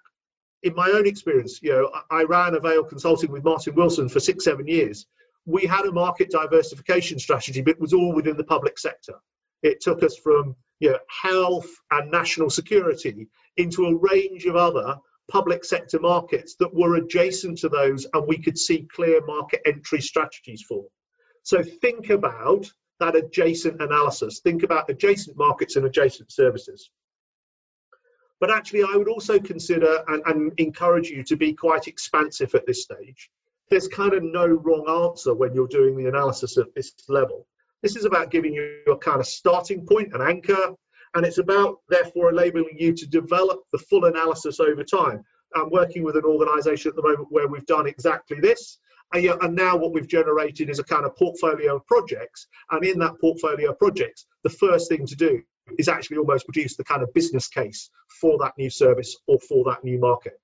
[0.63, 4.45] in my own experience, you know, I ran Avail Consulting with Martin Wilson for six,
[4.45, 5.09] seven years.
[5.45, 9.17] We had a market diversification strategy, but it was all within the public sector.
[9.63, 14.97] It took us from you know, health and national security into a range of other
[15.31, 20.01] public sector markets that were adjacent to those and we could see clear market entry
[20.01, 20.87] strategies for.
[21.43, 24.41] So think about that adjacent analysis.
[24.41, 26.91] Think about adjacent markets and adjacent services.
[28.41, 32.67] But actually, I would also consider and, and encourage you to be quite expansive at
[32.67, 33.31] this stage.
[33.71, 37.47] There's kind of no wrong answer when you're doing the analysis at this level.
[37.83, 40.75] This is about giving you a kind of starting point, an anchor,
[41.15, 45.25] and it's about therefore enabling you to develop the full analysis over time.
[45.55, 48.79] I'm working with an organization at the moment where we've done exactly this.
[49.13, 52.47] And now what we've generated is a kind of portfolio of projects.
[52.71, 55.43] And in that portfolio of projects, the first thing to do
[55.79, 57.91] is actually almost produce the kind of business case
[58.21, 60.41] for that new service or for that new market.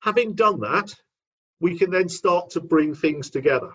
[0.00, 0.94] Having done that,
[1.60, 3.70] we can then start to bring things together.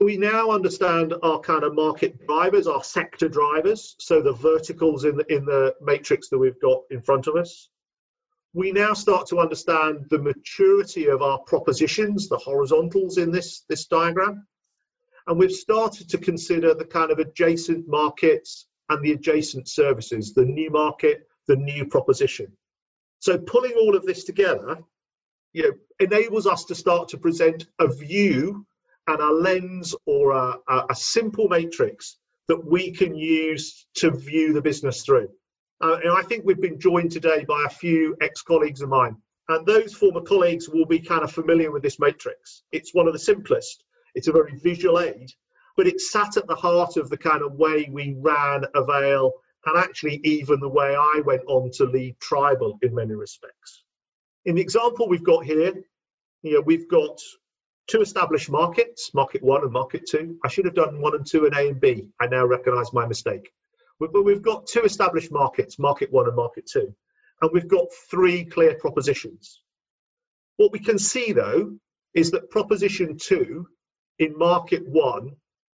[0.00, 5.16] We now understand our kind of market drivers, our sector drivers, so the verticals in
[5.16, 7.68] the, in the matrix that we've got in front of us.
[8.54, 13.86] We now start to understand the maturity of our propositions, the horizontals in this, this
[13.86, 14.46] diagram.
[15.26, 20.44] And we've started to consider the kind of adjacent markets and the adjacent services, the
[20.44, 22.52] new market, the new proposition.
[23.20, 24.78] So pulling all of this together,
[25.52, 28.66] you know, enables us to start to present a view
[29.06, 34.62] and a lens or a, a simple matrix that we can use to view the
[34.62, 35.28] business through.
[35.82, 39.16] Uh, and I think we've been joined today by a few ex-colleagues of mine.
[39.48, 42.62] And those former colleagues will be kind of familiar with this matrix.
[42.70, 43.84] It's one of the simplest.
[44.14, 45.32] It's a very visual aid,
[45.76, 49.32] but it sat at the heart of the kind of way we ran Avail
[49.66, 53.84] and actually even the way I went on to lead Tribal in many respects.
[54.44, 55.72] In the example we've got here,
[56.42, 57.20] you know, we've got
[57.88, 60.36] two established markets, market one and market two.
[60.44, 62.08] I should have done one and two and A and B.
[62.20, 63.52] I now recognize my mistake.
[64.10, 66.94] But we've got two established markets, market one and market two,
[67.40, 69.62] and we've got three clear propositions.
[70.56, 71.76] What we can see though
[72.14, 73.66] is that proposition two
[74.18, 75.32] in market one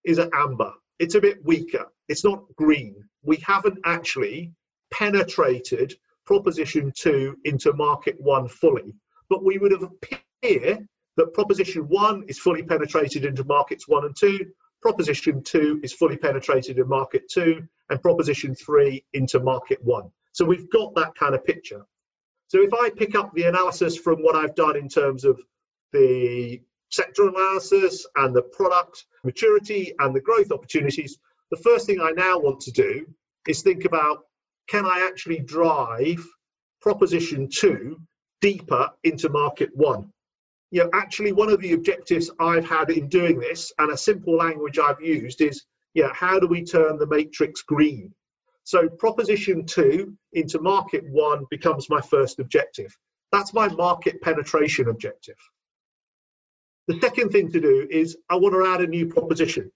[0.03, 0.73] is an amber.
[0.99, 1.85] It's a bit weaker.
[2.09, 2.95] It's not green.
[3.23, 4.51] We haven't actually
[4.91, 8.93] penetrated proposition two into market one fully,
[9.29, 10.79] but we would have appear
[11.17, 14.39] that proposition one is fully penetrated into markets one and two,
[14.83, 20.11] proposition two is fully penetrated in market two, and proposition three into market one.
[20.33, 21.85] So we've got that kind of picture.
[22.49, 25.39] So if I pick up the analysis from what I've done in terms of
[25.93, 31.17] the sector analysis and the product maturity and the growth opportunities,
[31.49, 33.05] the first thing I now want to do
[33.47, 34.25] is think about
[34.67, 36.21] can I actually drive
[36.81, 38.01] proposition two
[38.41, 40.11] deeper into market one?
[40.73, 44.35] You know, actually, one of the objectives I've had in doing this, and a simple
[44.35, 48.11] language I've used, is yeah, how do we turn the matrix green?
[48.63, 52.97] So, proposition two into market one becomes my first objective.
[53.31, 55.37] That's my market penetration objective.
[56.87, 59.71] The second thing to do is I want to add a new proposition.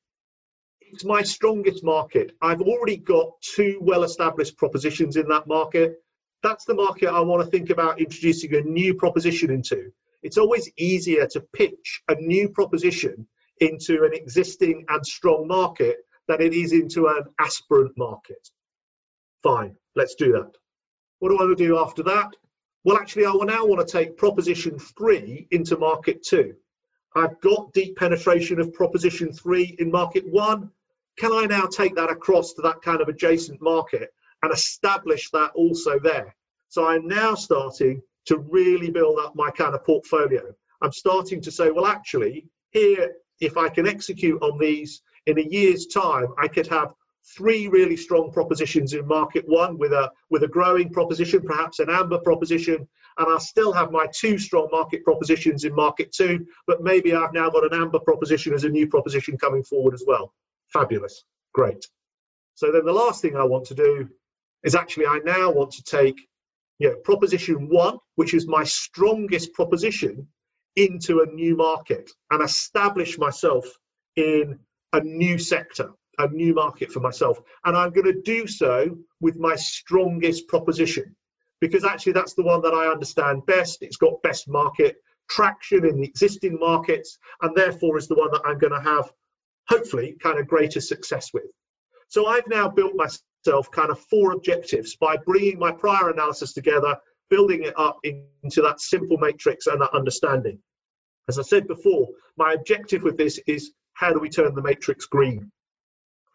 [0.82, 2.32] It's my strongest market.
[2.42, 6.02] I've already got two well established propositions in that market.
[6.42, 9.92] That's the market I want to think about introducing a new proposition into.
[10.28, 13.26] It's always easier to pitch a new proposition
[13.62, 18.50] into an existing and strong market than it is into an aspirant market.
[19.42, 20.52] Fine, let's do that.
[21.20, 22.36] What do I do after that?
[22.84, 26.56] Well, actually, I will now want to take proposition three into market two.
[27.16, 30.72] I've got deep penetration of proposition three in market one.
[31.18, 34.10] Can I now take that across to that kind of adjacent market
[34.44, 36.36] and establish that also there?
[36.68, 40.44] So I'm now starting to really build up my kind of portfolio.
[40.82, 45.44] I'm starting to say, well, actually, here, if I can execute on these in a
[45.44, 46.94] year's time, I could have
[47.36, 51.90] three really strong propositions in market one with a with a growing proposition, perhaps an
[51.90, 52.88] amber proposition,
[53.18, 57.34] and I still have my two strong market propositions in market two, but maybe I've
[57.34, 60.34] now got an amber proposition as a new proposition coming forward as well.
[60.72, 61.86] Fabulous, great.
[62.56, 64.08] So then the last thing I want to do
[64.64, 66.28] is actually I now want to take
[66.80, 70.28] know, proposition one, which is my strongest proposition,
[70.78, 73.66] into a new market and establish myself
[74.16, 74.58] in
[74.94, 77.42] a new sector, a new market for myself.
[77.66, 81.16] And I'm going to do so with my strongest proposition
[81.60, 83.80] because actually that's the one that I understand best.
[83.82, 84.98] It's got best market
[85.30, 89.12] traction in the existing markets and therefore is the one that I'm going to have
[89.68, 91.44] hopefully kind of greater success with.
[92.08, 92.96] So I've now built
[93.48, 96.98] myself kind of four objectives by bringing my prior analysis together,
[97.30, 100.60] building it up into that simple matrix and that understanding.
[101.30, 102.08] As I said before,
[102.38, 105.52] my objective with this is how do we turn the matrix green?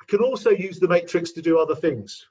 [0.00, 2.26] I can also use the matrix to do other things.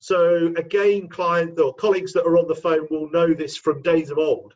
[0.00, 4.10] So again, client or colleagues that are on the phone will know this from days
[4.10, 4.54] of old.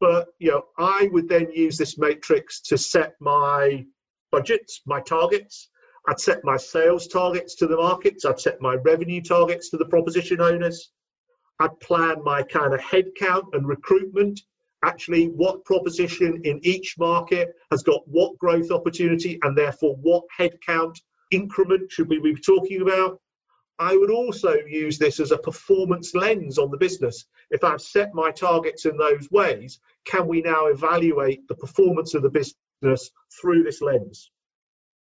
[0.00, 3.84] But you know, I would then use this matrix to set my
[4.30, 5.68] budgets, my targets.
[6.08, 8.24] I'd set my sales targets to the markets.
[8.24, 10.90] I'd set my revenue targets to the proposition owners.
[11.60, 14.40] I'd plan my kind of headcount and recruitment.
[14.84, 21.00] Actually, what proposition in each market has got what growth opportunity and therefore what headcount
[21.30, 23.20] increment should we be talking about?
[23.78, 27.26] I would also use this as a performance lens on the business.
[27.50, 32.22] If I've set my targets in those ways, can we now evaluate the performance of
[32.22, 33.10] the business
[33.40, 34.30] through this lens?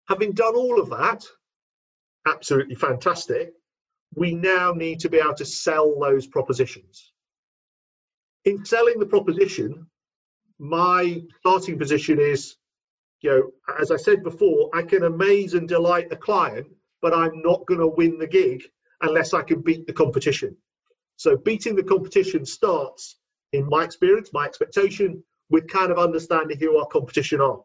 [0.10, 1.26] Having done all of that,
[2.28, 3.54] absolutely fantastic,
[4.16, 7.13] we now need to be able to sell those propositions.
[8.46, 9.88] In selling the proposition,
[10.60, 12.58] my starting position is,
[13.22, 16.68] you know, as I said before, I can amaze and delight the client
[17.04, 18.64] but I'm not going to win the gig
[19.01, 20.56] unless I can beat the competition.
[21.18, 23.18] So beating the competition starts,
[23.51, 27.60] in my experience, my expectation, with kind of understanding who our competition are.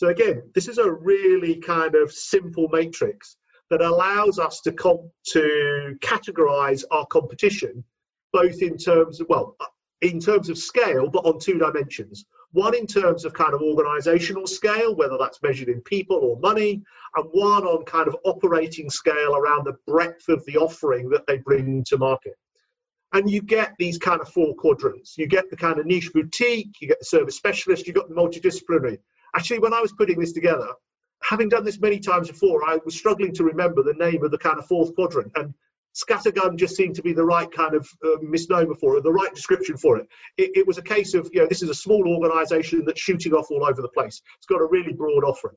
[0.00, 3.36] So again, this is a really kind of simple matrix
[3.68, 7.84] that allows us to comp- to categorize our competition
[8.32, 9.58] both in terms of well
[10.00, 14.46] in terms of scale but on two dimensions one in terms of kind of organizational
[14.46, 16.82] scale, whether that's measured in people or money,
[17.16, 21.36] and one on kind of operating scale around the breadth of the offering that they
[21.36, 22.36] bring to market.
[23.12, 25.18] And you get these kind of four quadrants.
[25.18, 28.14] You get the kind of niche boutique, you get the service specialist, you've got the
[28.14, 28.98] multidisciplinary.
[29.34, 30.68] Actually, when I was putting this together,
[31.22, 34.38] having done this many times before, I was struggling to remember the name of the
[34.38, 35.32] kind of fourth quadrant.
[35.36, 35.54] And
[35.94, 39.34] scattergun just seemed to be the right kind of uh, misnomer for it, the right
[39.34, 40.06] description for it.
[40.36, 40.50] it.
[40.54, 43.50] It was a case of, you know, this is a small organization that's shooting off
[43.50, 44.22] all over the place.
[44.38, 45.56] It's got a really broad offering.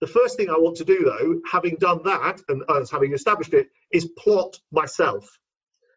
[0.00, 3.68] The first thing I want to do, though, having done that and having established it,
[3.90, 5.28] is plot myself.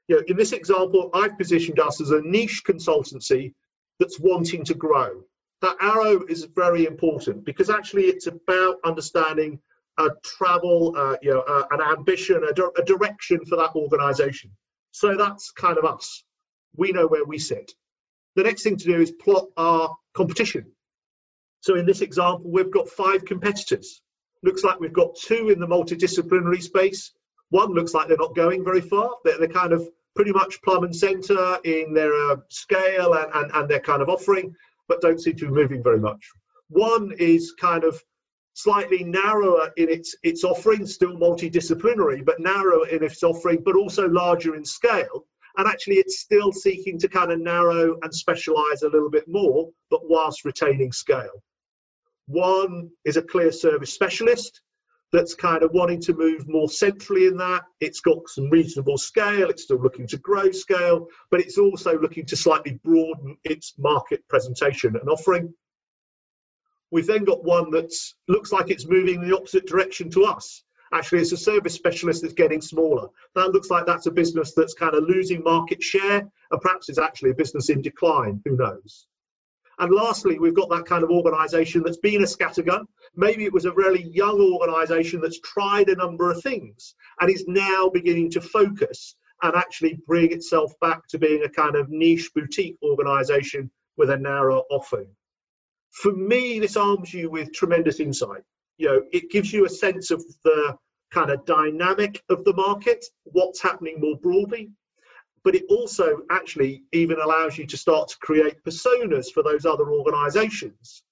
[0.08, 3.54] You know, in this example, I've positioned us as a niche consultancy
[4.00, 5.24] that's wanting to grow.
[5.62, 9.59] That arrow is very important because actually it's about understanding
[9.97, 14.51] a travel, uh, you know, uh, an ambition, a, a direction for that organization.
[14.91, 16.24] So that's kind of us.
[16.76, 17.74] We know where we sit.
[18.36, 20.72] The next thing to do is plot our competition.
[21.59, 24.01] So in this example, we've got five competitors.
[24.41, 27.12] Looks like we've got two in the multidisciplinary space.
[27.49, 29.12] One looks like they're not going very far.
[29.24, 33.51] They're, they're kind of pretty much plumb and center in their uh, scale and, and,
[33.53, 34.55] and their kind of offering,
[34.92, 36.22] but don't seem to be moving very much.
[36.68, 38.04] One is kind of
[38.56, 44.10] slightly narrower in its its offering, still multidisciplinary, but narrower in its offering, but also
[44.10, 45.26] larger in scale.
[45.56, 49.70] And actually, it's still seeking to kind of narrow and specialize a little bit more,
[49.89, 51.42] but whilst retaining scale.
[52.28, 54.62] One is a clear service specialist
[55.12, 57.64] that's kind of wanting to move more centrally in that.
[57.80, 62.26] It's got some reasonable scale, it's still looking to grow scale, but it's also looking
[62.28, 65.53] to slightly broaden its market presentation and offering.
[66.91, 67.93] We've then got one that
[68.28, 70.64] looks like it's moving in the opposite direction to us.
[70.93, 73.07] Actually, it's a service specialist that's getting smaller.
[73.36, 76.97] That looks like that's a business that's kind of losing market share, and perhaps it's
[76.99, 78.41] actually a business in decline.
[78.43, 79.07] Who knows?
[79.82, 82.86] And lastly, we've got that kind of organization that's been a scattergun.
[83.15, 87.45] Maybe it was a really young organization that's tried a number of things and is
[87.47, 92.32] now beginning to focus and actually bring itself back to being a kind of niche
[92.34, 95.09] boutique organization with a narrow offering
[95.91, 98.43] for me, this arms you with tremendous insight.
[98.77, 100.75] You know, it gives you a sense of the
[101.11, 104.71] kind of dynamic of the market, what's happening more broadly,
[105.44, 109.92] but it also actually even allows you to start to create personas for those other
[109.92, 111.04] organizations,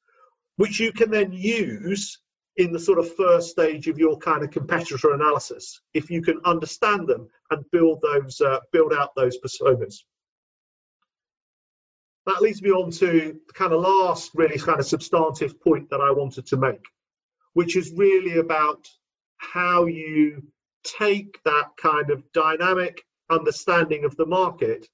[0.58, 2.20] which you can then use
[2.58, 6.40] in the sort of first stage of your kind of competitor analysis if you can
[6.46, 10.00] understand them and build those uh, build out those personas.
[12.26, 16.02] That leads me on to the kind of last really kind of substantive point that
[16.02, 16.86] I wanted to make,
[17.54, 18.88] which is really about
[19.38, 20.44] how you
[20.84, 24.88] take that kind of dynamic understanding of the market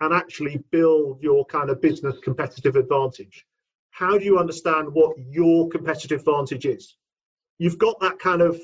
[0.00, 3.44] and actually build your kind of business competitive advantage.
[3.90, 6.96] How do you understand what your competitive advantage is?
[7.58, 8.60] You've got that kind of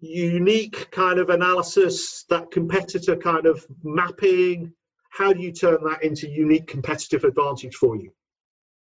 [0.00, 4.72] unique kind of analysis, that competitor kind of mapping,
[5.14, 8.12] how do you turn that into unique competitive advantage for you?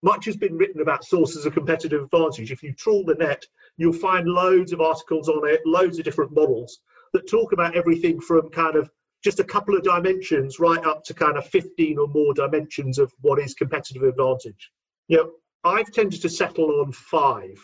[0.02, 2.52] Much has been written about sources of competitive advantage.
[2.52, 3.46] If you trawl the net,
[3.76, 6.80] you'll find loads of articles on it, loads of different models
[7.12, 8.90] that talk about everything from kind of
[9.24, 13.14] just a couple of dimensions right up to kind of 15 or more dimensions of
[13.22, 14.72] what is competitive advantage.
[15.08, 15.32] You know,
[15.64, 17.58] I've tended to settle on five.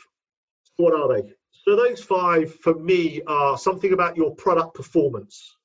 [0.78, 1.34] What are they?
[1.66, 5.56] So those five for me are something about your product performance.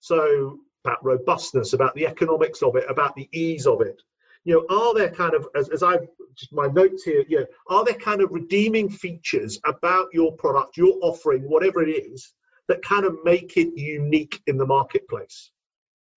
[0.00, 4.00] So about robustness, about the economics of it, about the ease of it.
[4.44, 6.06] You know, are there kind of, as, as I've
[6.36, 10.76] just my notes here, you know, are there kind of redeeming features about your product,
[10.76, 12.32] your offering, whatever it is,
[12.68, 15.50] that kind of make it unique in the marketplace?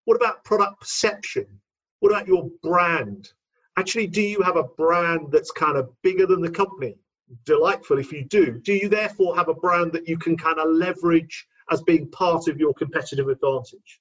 [0.04, 1.46] What about product perception?
[2.00, 3.32] What about your brand?
[3.76, 6.96] Actually, do you have a brand that's kind of bigger than the company?
[7.44, 8.58] Delightful if you do.
[8.58, 12.48] Do you therefore have a brand that you can kind of leverage as being part
[12.48, 14.00] of your competitive advantage?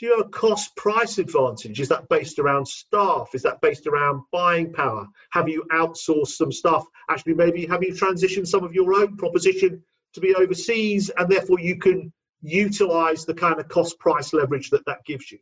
[0.00, 1.78] do you have a cost price advantage?
[1.78, 3.34] Is that based around staff?
[3.34, 5.06] Is that based around buying power?
[5.32, 6.86] Have you outsourced some stuff?
[7.10, 9.82] Actually, maybe have you transitioned some of your own proposition
[10.14, 14.84] to be overseas and therefore you can utilize the kind of cost price leverage that
[14.86, 15.38] that gives you?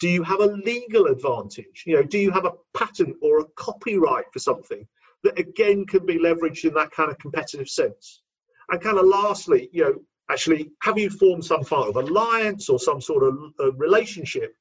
[0.00, 1.84] Do you have a legal advantage?
[1.86, 4.86] You know, do you have a patent or a copyright for something
[5.24, 8.22] that again can be leveraged in that kind of competitive sense?
[8.70, 9.94] And kind of lastly, you know,
[10.30, 14.54] actually have you formed some sort of alliance or some sort of uh, relationship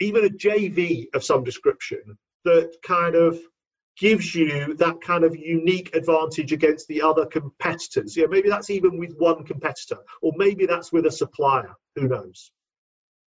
[0.00, 3.38] even a jv of some description that kind of
[3.98, 8.16] gives you that kind of unique advantage against the other competitors.
[8.16, 11.74] Yeah maybe that's even with one competitor or maybe that's with a supplier.
[11.96, 12.50] Who knows?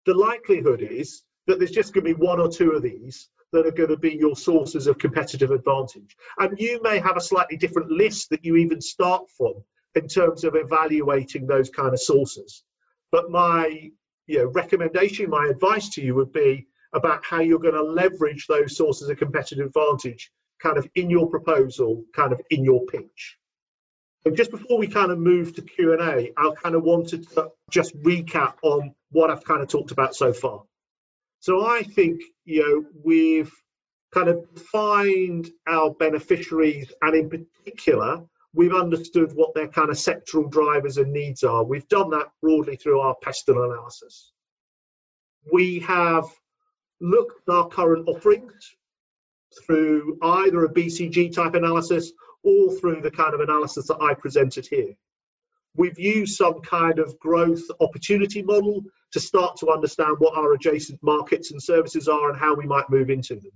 [0.05, 3.65] The likelihood is that there's just going to be one or two of these that
[3.65, 6.15] are going to be your sources of competitive advantage.
[6.39, 9.53] And you may have a slightly different list that you even start from
[9.95, 12.63] in terms of evaluating those kind of sources.
[13.11, 13.89] But my
[14.27, 18.47] you know, recommendation, my advice to you would be about how you're going to leverage
[18.47, 20.31] those sources of competitive advantage
[20.61, 23.37] kind of in your proposal, kind of in your pitch.
[24.25, 27.97] And just before we kind of move to Q&A, I kind of wanted to just
[28.01, 30.63] recap on what I've kind of talked about so far.
[31.39, 33.51] So I think, you know, we've
[34.13, 40.49] kind of defined our beneficiaries and in particular, we've understood what their kind of sectoral
[40.49, 41.63] drivers and needs are.
[41.63, 44.31] We've done that broadly through our pestle analysis.
[45.51, 46.25] We have
[46.99, 48.75] looked at our current offerings
[49.65, 52.11] through either a BCG type analysis
[52.43, 54.93] or through the kind of analysis that I presented here.
[55.75, 58.81] We've used some kind of growth opportunity model
[59.11, 62.89] to start to understand what our adjacent markets and services are and how we might
[62.89, 63.51] move into them.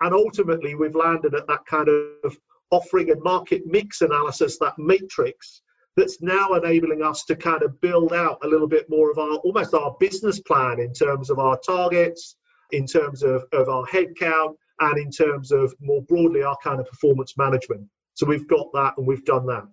[0.00, 2.36] And ultimately, we've landed at that kind of
[2.70, 5.62] offering and market mix analysis, that matrix
[5.96, 9.36] that's now enabling us to kind of build out a little bit more of our
[9.38, 12.36] almost our business plan in terms of our targets,
[12.70, 16.86] in terms of, of our headcount, and in terms of more broadly our kind of
[16.86, 17.86] performance management.
[18.14, 19.68] So we've got that and we've done that.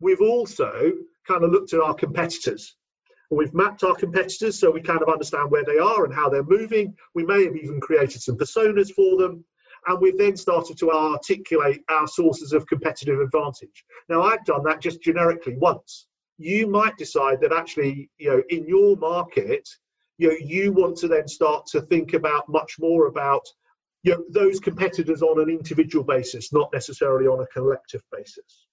[0.00, 0.92] We've also
[1.26, 2.76] kind of looked at our competitors.
[3.30, 6.44] We've mapped our competitors so we kind of understand where they are and how they're
[6.44, 6.94] moving.
[7.14, 9.44] We may have even created some personas for them.
[9.86, 13.84] And we've then started to articulate our sources of competitive advantage.
[14.08, 16.06] Now, I've done that just generically once.
[16.38, 19.68] You might decide that actually, you know, in your market,
[20.18, 23.46] you know, you want to then start to think about much more about
[24.02, 28.66] you know, those competitors on an individual basis, not necessarily on a collective basis.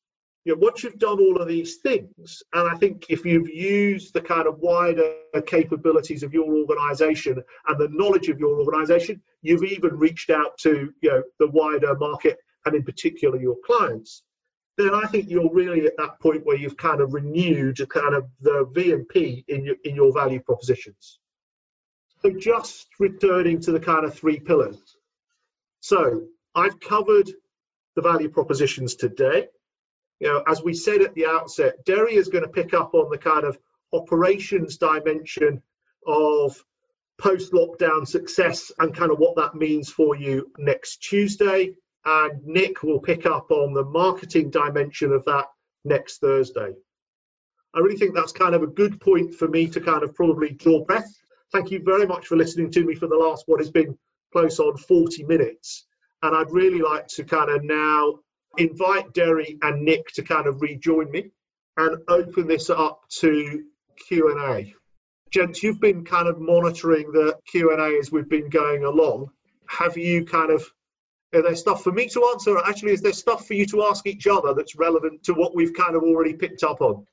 [0.46, 4.14] You know, once you've done all of these things, and I think if you've used
[4.14, 5.16] the kind of wider
[5.48, 10.94] capabilities of your organization and the knowledge of your organization, you've even reached out to
[11.02, 14.24] you know the wider market and in particular your clients,
[14.78, 18.28] then I think you're really at that point where you've kind of renewed kind of
[18.42, 21.20] the VMP in your in your value propositions.
[22.22, 24.95] So just returning to the kind of three pillars.
[25.86, 26.24] So
[26.56, 27.30] I've covered
[27.96, 29.50] the value propositions today.
[30.20, 33.12] You know, as we said at the outset, Derry is going to pick up on
[33.12, 33.60] the kind of
[33.94, 35.62] operations dimension
[36.08, 36.66] of
[37.20, 41.76] post lockdown success and kind of what that means for you next Tuesday.
[42.04, 45.46] And Nick will pick up on the marketing dimension of that
[45.84, 46.72] next Thursday.
[47.76, 50.50] I really think that's kind of a good point for me to kind of probably
[50.50, 51.14] draw breath.
[51.52, 53.96] Thank you very much for listening to me for the last what has been
[54.36, 55.86] close on 40 minutes.
[56.22, 58.16] And I'd really like to kind of now
[58.58, 61.32] invite Derry and Nick to kind of rejoin me
[61.78, 63.64] and open this up to
[64.08, 64.74] Q&A.
[65.32, 69.30] Gents, you've been kind of monitoring the Q&A as we've been going along.
[69.70, 70.70] Have you kind of
[71.34, 72.58] are there stuff for me to answer?
[72.60, 75.74] Actually, is there stuff for you to ask each other that's relevant to what we've
[75.74, 77.06] kind of already picked up on?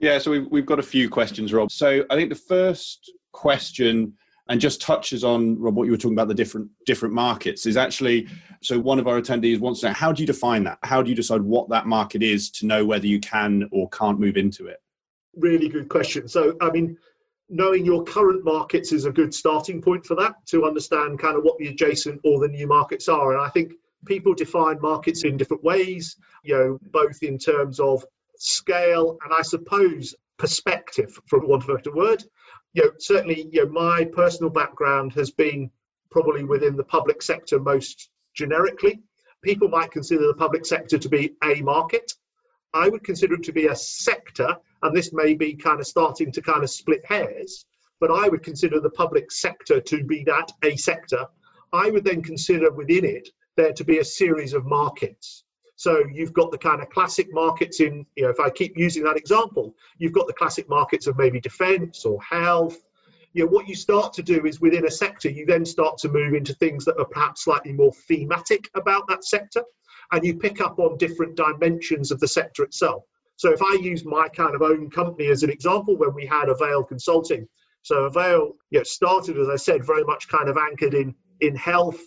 [0.00, 1.70] Yeah, so we've, we've got a few questions, Rob.
[1.72, 4.14] So I think the first question
[4.48, 7.76] and just touches on Rob what you were talking about the different different markets is
[7.76, 8.28] actually
[8.62, 10.78] so one of our attendees wants to know how do you define that?
[10.82, 14.18] How do you decide what that market is to know whether you can or can't
[14.18, 14.78] move into it?
[15.36, 16.28] Really good question.
[16.28, 16.96] So i mean
[17.50, 21.44] knowing your current markets is a good starting point for that to understand kind of
[21.44, 23.32] what the adjacent or the new markets are.
[23.32, 23.72] And i think
[24.06, 28.04] people define markets in different ways you know both in terms of
[28.36, 32.22] scale and i suppose perspective for want of a better word
[32.74, 35.70] you know, certainly, you know, my personal background has been
[36.10, 39.00] probably within the public sector most generically.
[39.42, 42.12] People might consider the public sector to be a market.
[42.74, 46.30] I would consider it to be a sector, and this may be kind of starting
[46.32, 47.64] to kind of split hairs,
[48.00, 51.26] but I would consider the public sector to be that a sector.
[51.72, 55.44] I would then consider within it there to be a series of markets.
[55.78, 59.04] So you've got the kind of classic markets in, you know, if I keep using
[59.04, 62.78] that example, you've got the classic markets of maybe defense or health.
[63.32, 66.08] You know, what you start to do is within a sector, you then start to
[66.08, 69.62] move into things that are perhaps slightly more thematic about that sector,
[70.10, 73.04] and you pick up on different dimensions of the sector itself.
[73.36, 76.48] So if I use my kind of own company as an example, when we had
[76.48, 77.46] Avail Consulting,
[77.82, 81.54] so Avail you know, started, as I said, very much kind of anchored in in
[81.54, 82.00] health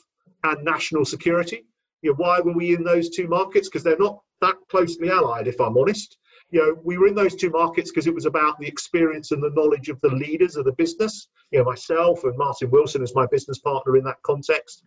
[0.43, 1.63] and national security
[2.01, 3.69] you know, why were we in those two markets?
[3.69, 6.17] Because they're not that closely allied, if I'm honest.
[6.49, 9.41] You know, we were in those two markets because it was about the experience and
[9.41, 11.29] the knowledge of the leaders of the business.
[11.51, 14.83] You know, myself and Martin Wilson as my business partner in that context.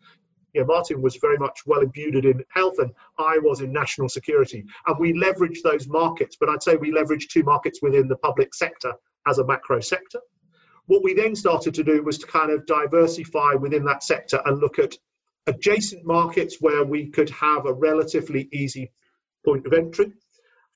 [0.52, 4.08] You know, Martin was very much well imbued in health, and I was in national
[4.08, 4.64] security.
[4.86, 8.54] And we leveraged those markets, but I'd say we leveraged two markets within the public
[8.54, 8.92] sector
[9.26, 10.20] as a macro sector.
[10.86, 14.60] What we then started to do was to kind of diversify within that sector and
[14.60, 14.94] look at
[15.46, 18.92] adjacent markets where we could have a relatively easy
[19.44, 20.12] point of entry.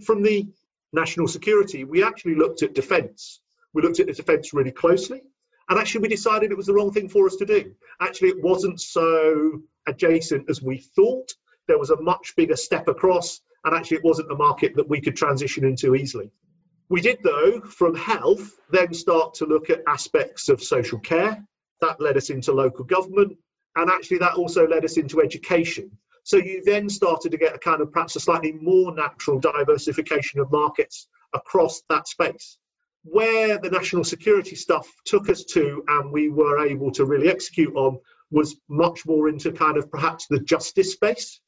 [0.04, 0.46] From the
[0.92, 3.40] national security, we actually looked at defence.
[3.72, 5.22] We looked at the defence really closely.
[5.68, 7.72] And actually, we decided it was the wrong thing for us to do.
[8.00, 11.34] Actually, it wasn't so adjacent as we thought.
[11.66, 15.00] There was a much bigger step across, and actually, it wasn't a market that we
[15.00, 16.30] could transition into easily.
[16.88, 21.44] We did, though, from health, then start to look at aspects of social care.
[21.82, 23.36] That led us into local government,
[23.78, 25.90] and actually, that also led us into education.
[26.24, 30.40] So you then started to get a kind of perhaps a slightly more natural diversification
[30.40, 32.58] of markets across that space
[33.04, 37.74] where the national security stuff took us to and we were able to really execute
[37.74, 37.98] on
[38.30, 41.40] was much more into kind of perhaps the justice space.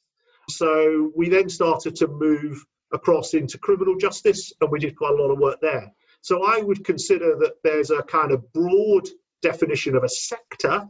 [0.48, 5.22] So we then started to move across into criminal justice and we did quite a
[5.22, 5.92] lot of work there.
[6.22, 9.08] So I would consider that there's a kind of broad
[9.42, 10.86] definition of a sector,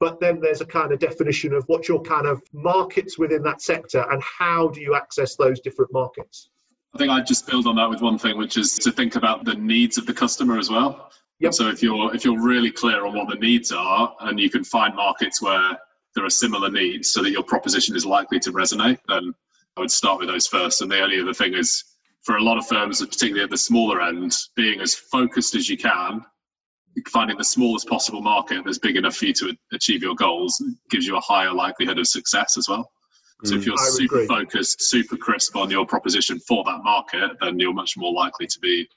[0.00, 3.60] but then there's a kind of definition of what your kind of markets within that
[3.60, 6.48] sector and how do you access those different markets.
[6.94, 9.44] I think I'd just build on that with one thing, which is to think about
[9.44, 11.12] the needs of the customer as well.
[11.38, 11.54] Yep.
[11.54, 14.64] So if you're if you're really clear on what the needs are, and you can
[14.64, 15.78] find markets where
[16.14, 19.32] there are similar needs, so that your proposition is likely to resonate, then
[19.76, 20.82] I would start with those first.
[20.82, 21.84] And the only other thing is,
[22.22, 25.78] for a lot of firms, particularly at the smaller end, being as focused as you
[25.78, 26.24] can,
[27.08, 31.06] finding the smallest possible market that's big enough for you to achieve your goals gives
[31.06, 32.90] you a higher likelihood of success as well.
[33.44, 33.66] So if mm.
[33.66, 38.12] you're super focused, super crisp on your proposition for that market, then you're much more
[38.12, 38.88] likely to be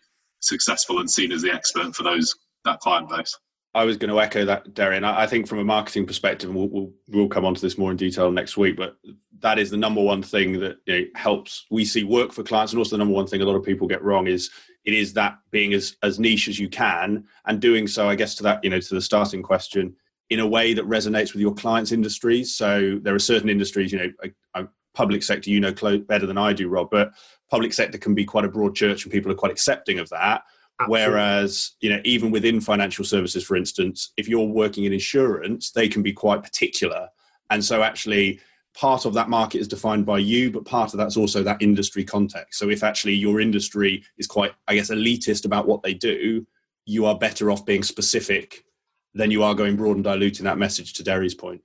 [0.41, 2.35] successful and seen as the expert for those
[2.65, 3.37] that client base.
[3.75, 5.03] I was going to echo that, Darian.
[5.03, 7.89] I think from a marketing perspective, and we'll, we'll, we'll come on to this more
[7.89, 8.97] in detail next week, but
[9.39, 12.71] that is the number one thing that you know, helps we see work for clients.
[12.71, 14.51] And also the number one thing a lot of people get wrong is
[14.86, 18.36] it is that being as, as niche as you can and doing so, I guess,
[18.36, 19.95] to that, you know, to the starting question,
[20.29, 22.55] in a way that resonates with your clients' industries.
[22.55, 26.38] So there are certain industries, you know, a, a public sector, you know, better than
[26.38, 27.11] I do, Rob, but
[27.49, 30.43] public sector can be quite a broad church and people are quite accepting of that.
[30.79, 31.05] Absolutely.
[31.05, 35.88] Whereas, you know, even within financial services, for instance, if you're working in insurance, they
[35.88, 37.09] can be quite particular.
[37.51, 38.39] And so actually,
[38.74, 42.03] part of that market is defined by you, but part of that's also that industry
[42.03, 42.59] context.
[42.59, 46.45] So if actually your industry is quite, I guess, elitist about what they do,
[46.86, 48.65] you are better off being specific
[49.13, 51.61] than you are going broad and diluting that message to Derry's point.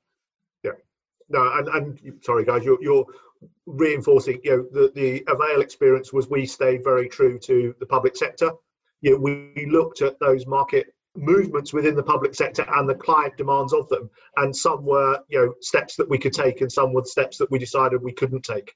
[0.62, 0.72] Yeah.
[1.28, 3.06] No, and, and sorry guys, you're, you're
[3.66, 8.16] reinforcing, you know, the, the Avail experience was we stayed very true to the public
[8.16, 8.50] sector.
[9.00, 13.36] You know, we looked at those market movements within the public sector and the client
[13.36, 14.08] demands of them.
[14.36, 17.50] And some were, you know, steps that we could take and some were steps that
[17.50, 18.74] we decided we couldn't take.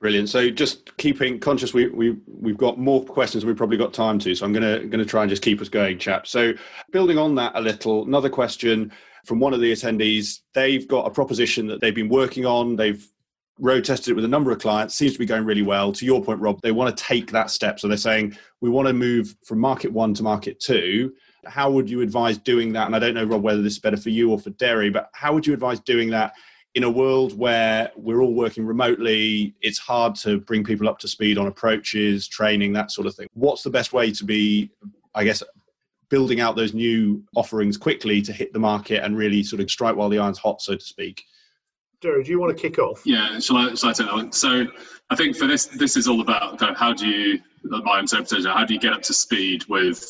[0.00, 0.28] Brilliant.
[0.28, 4.18] So just keeping conscious, we we we've got more questions than we've probably got time
[4.20, 4.34] to.
[4.34, 6.26] So I'm gonna gonna try and just keep us going, chap.
[6.26, 6.52] So
[6.92, 8.92] building on that a little, another question
[9.24, 10.40] from one of the attendees.
[10.52, 12.76] They've got a proposition that they've been working on.
[12.76, 13.06] They've
[13.58, 14.94] road tested it with a number of clients.
[14.94, 15.92] Seems to be going really well.
[15.92, 17.80] To your point, Rob, they want to take that step.
[17.80, 21.14] So they're saying we want to move from market one to market two.
[21.46, 22.86] How would you advise doing that?
[22.86, 25.10] And I don't know, Rob, whether this is better for you or for Derry, but
[25.12, 26.34] how would you advise doing that
[26.76, 31.08] in a world where we're all working remotely, it's hard to bring people up to
[31.08, 33.26] speed on approaches, training, that sort of thing.
[33.32, 34.70] What's the best way to be,
[35.14, 35.42] I guess,
[36.10, 39.96] building out those new offerings quickly to hit the market and really sort of strike
[39.96, 41.24] while the iron's hot, so to speak?
[42.02, 43.00] Derry, do you want to kick off?
[43.06, 44.30] Yeah, shall I, shall I take that one?
[44.32, 44.66] So
[45.08, 48.50] I think for this, this is all about kind of how do you, my interpretation,
[48.50, 50.06] how do you get up to speed with,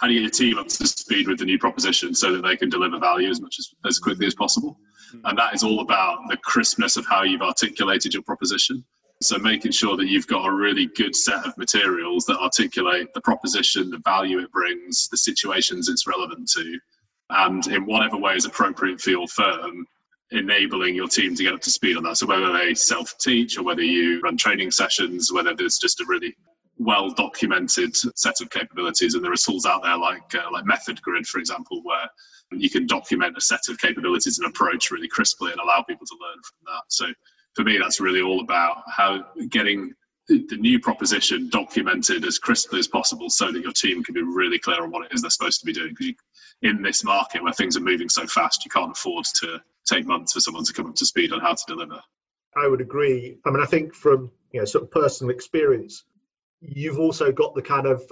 [0.00, 2.40] how do you get your team up to speed with the new proposition so that
[2.42, 4.78] they can deliver value as much as, as quickly as possible?
[5.12, 5.20] Hmm.
[5.24, 8.82] And that is all about the crispness of how you've articulated your proposition.
[9.22, 13.20] So making sure that you've got a really good set of materials that articulate the
[13.20, 16.78] proposition, the value it brings, the situations it's relevant to,
[17.28, 19.86] and in whatever way is appropriate for your firm,
[20.30, 22.16] enabling your team to get up to speed on that.
[22.16, 26.34] So whether they self-teach or whether you run training sessions, whether there's just a really
[26.80, 31.00] well documented set of capabilities, and there are tools out there like uh, like Method
[31.02, 32.08] Grid, for example, where
[32.52, 36.16] you can document a set of capabilities and approach really crisply and allow people to
[36.20, 36.82] learn from that.
[36.88, 37.06] So
[37.54, 39.92] for me, that's really all about how getting
[40.28, 44.60] the new proposition documented as crisply as possible so that your team can be really
[44.60, 45.94] clear on what it is they're supposed to be doing.
[45.98, 46.14] Because
[46.62, 50.32] in this market where things are moving so fast, you can't afford to take months
[50.32, 52.00] for someone to come up to speed on how to deliver.
[52.56, 53.38] I would agree.
[53.44, 56.04] I mean, I think from you know sort of personal experience,
[56.60, 58.02] you've also got the kind of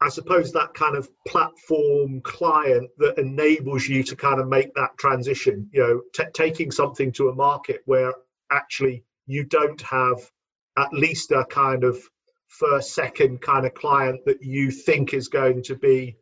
[0.00, 4.98] I suppose that kind of platform client that enables you to kind of make that
[4.98, 8.12] transition, you know, t- taking something to a market where
[8.50, 10.18] actually you don't have
[10.76, 11.98] at least a kind of
[12.48, 16.16] first, second kind of client that you think is going to be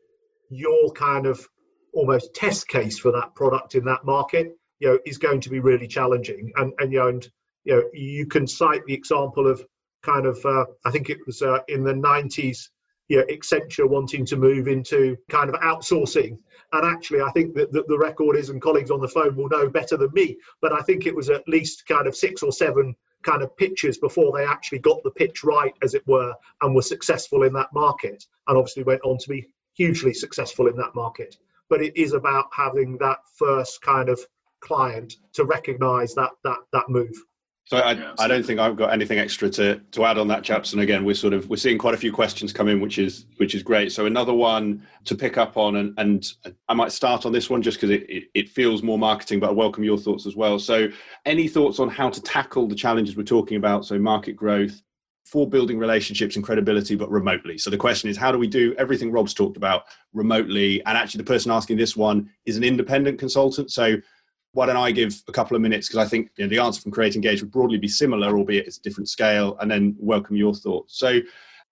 [0.50, 1.48] your kind of
[1.94, 5.60] almost test case for that product in that market, you know, is going to be
[5.60, 6.52] really challenging.
[6.56, 7.28] And, and you know, and,
[7.64, 9.64] you know, you can cite the example of
[10.02, 12.68] kind of, uh, I think it was uh, in the 90s
[13.10, 16.38] you know, Accenture wanting to move into kind of outsourcing.
[16.72, 19.68] And actually, I think that the record is, and colleagues on the phone will know
[19.68, 22.94] better than me, but I think it was at least kind of six or seven
[23.24, 26.32] kind of pitches before they actually got the pitch right, as it were,
[26.62, 28.24] and were successful in that market.
[28.46, 31.36] And obviously went on to be hugely successful in that market.
[31.68, 34.20] But it is about having that first kind of
[34.60, 37.14] client to recognize that that that move.
[37.70, 40.42] So I, yeah, I don't think I've got anything extra to, to add on that,
[40.42, 40.72] chaps.
[40.72, 43.26] And again, we're sort of we're seeing quite a few questions come in, which is
[43.36, 43.92] which is great.
[43.92, 46.26] So another one to pick up on, and, and
[46.68, 49.50] I might start on this one just because it, it, it feels more marketing, but
[49.50, 50.58] I welcome your thoughts as well.
[50.58, 50.88] So
[51.26, 53.86] any thoughts on how to tackle the challenges we're talking about?
[53.86, 54.82] So market growth,
[55.24, 57.56] for building relationships and credibility, but remotely.
[57.56, 60.84] So the question is, how do we do everything Rob's talked about remotely?
[60.86, 63.70] And actually, the person asking this one is an independent consultant.
[63.70, 63.98] So
[64.52, 66.80] why don't I give a couple of minutes because I think you know, the answer
[66.80, 70.36] from Create Engage would broadly be similar, albeit it's a different scale, and then welcome
[70.36, 70.98] your thoughts.
[70.98, 71.20] So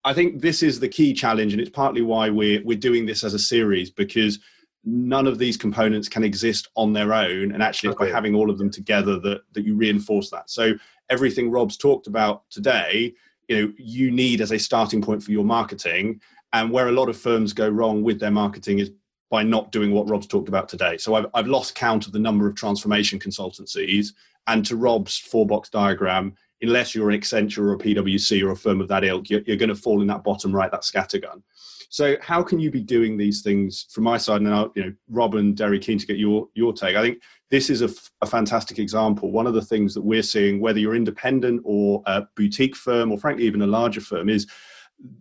[0.04, 3.24] I think this is the key challenge, and it's partly why we're we're doing this
[3.24, 4.38] as a series because
[4.84, 8.04] none of these components can exist on their own, and actually okay.
[8.04, 10.48] it's by having all of them together that that you reinforce that.
[10.48, 10.74] So
[11.10, 13.12] everything Rob's talked about today,
[13.48, 16.20] you know, you need as a starting point for your marketing.
[16.54, 18.90] And where a lot of firms go wrong with their marketing is
[19.30, 20.96] by not doing what Rob's talked about today.
[20.96, 24.12] So I've, I've lost count of the number of transformation consultancies.
[24.46, 28.56] And to Rob's four box diagram, unless you're an Accenture or a PwC or a
[28.56, 31.42] firm of that ilk, you're, you're going to fall in that bottom right, that scattergun.
[31.90, 34.40] So how can you be doing these things from my side?
[34.40, 36.96] And I'll, you know, Rob and Derry, keen to get your your take.
[36.96, 39.32] I think this is a, f- a fantastic example.
[39.32, 43.18] One of the things that we're seeing, whether you're independent or a boutique firm, or
[43.18, 44.46] frankly even a larger firm, is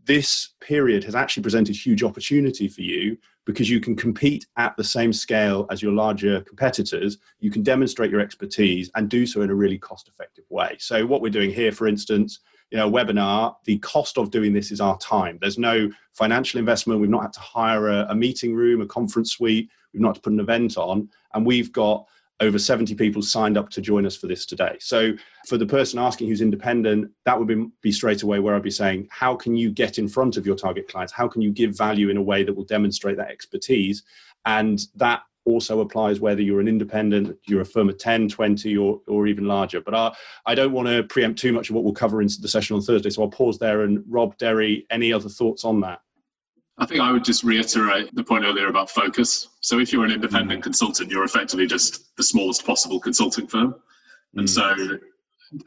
[0.06, 4.84] this period has actually presented huge opportunity for you because you can compete at the
[4.84, 7.18] same scale as your larger competitors.
[7.40, 10.76] You can demonstrate your expertise and do so in a really cost effective way.
[10.80, 12.42] So, what we're doing here, for instance,
[12.72, 15.38] you know, webinar, the cost of doing this is our time.
[15.40, 17.00] There's no financial investment.
[17.00, 19.70] We've not had to hire a, a meeting room, a conference suite.
[19.94, 21.08] We've not had to put an event on.
[21.34, 22.06] And we've got
[22.40, 24.78] over 70 people signed up to join us for this today.
[24.80, 25.14] So
[25.48, 28.70] for the person asking who's independent, that would be, be, straight away where I'd be
[28.70, 31.12] saying, how can you get in front of your target clients?
[31.14, 34.04] How can you give value in a way that will demonstrate that expertise?
[34.46, 39.02] And that also applies whether you're an independent, you're a firm of 10, 20, or,
[39.08, 39.82] or even larger.
[39.82, 40.12] But uh,
[40.46, 42.82] I don't want to preempt too much of what we'll cover in the session on
[42.82, 43.10] Thursday.
[43.10, 43.82] So I'll pause there.
[43.82, 46.02] And Rob, Derry, any other thoughts on that?
[46.80, 49.48] I think I would just reiterate the point earlier about focus.
[49.62, 50.64] So if you're an independent mm.
[50.64, 53.76] consultant, you're effectively just the smallest possible consulting firm.
[54.36, 54.50] And mm.
[54.50, 55.00] so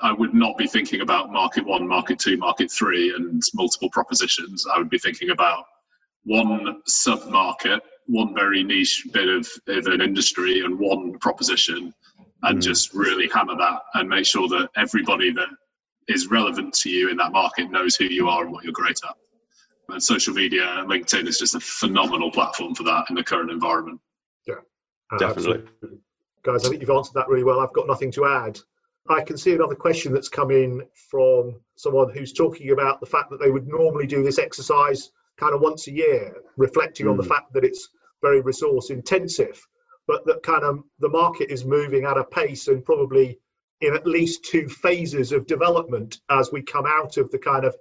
[0.01, 4.67] I would not be thinking about market one, market two, market three, and multiple propositions.
[4.73, 5.65] I would be thinking about
[6.23, 11.93] one sub market, one very niche bit of, of an industry, and one proposition,
[12.45, 12.63] and mm.
[12.63, 15.49] just really hammer that and make sure that everybody that
[16.07, 18.99] is relevant to you in that market knows who you are and what you're great
[19.09, 19.17] at
[19.93, 23.51] and social media and LinkedIn is just a phenomenal platform for that in the current
[23.51, 24.01] environment.
[24.47, 24.55] Yeah,
[25.19, 25.63] definitely.
[25.63, 25.99] Absolutely.
[26.43, 27.61] Guys, I think you've answered that really well.
[27.61, 28.59] I've got nothing to add.
[29.09, 33.31] I can see another question that's come in from someone who's talking about the fact
[33.31, 37.11] that they would normally do this exercise kind of once a year, reflecting mm.
[37.11, 37.31] on the hmm.
[37.31, 37.89] fact that it's
[38.23, 39.67] very resource intensive,
[40.07, 43.39] but that kind of the market is moving at a pace and probably
[43.81, 47.75] in at least two phases of development as we come out of the kind of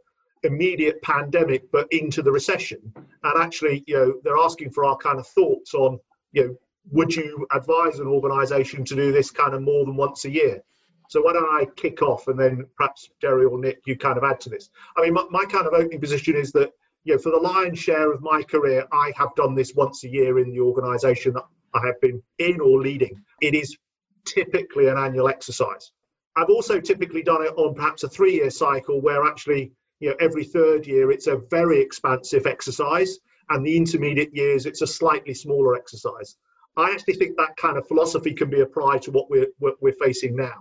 [0.43, 2.79] immediate pandemic but into the recession.
[2.95, 5.99] And actually you know they're asking for our kind of thoughts on
[6.31, 6.55] you know
[6.91, 10.63] would you advise an organization to do this kind of more than once a year?
[11.09, 14.23] So why don't i kick off and then perhaps Derry or nick you kind of
[14.23, 14.69] add to this.
[14.97, 16.71] I mean my, my kind of opening position is that
[17.03, 20.09] you know for the lion's share of my career i have done this once a
[20.09, 23.21] year in the organization that i have been in or leading.
[23.41, 23.77] It is
[24.25, 25.91] typically an annual exercise.
[26.35, 30.15] I've also typically done it on perhaps a three year cycle where actually you know
[30.19, 33.19] every third year it's a very expansive exercise
[33.49, 36.35] and the intermediate years it's a slightly smaller exercise.
[36.77, 39.93] I actually think that kind of philosophy can be applied to what we're what we're
[39.93, 40.55] facing now.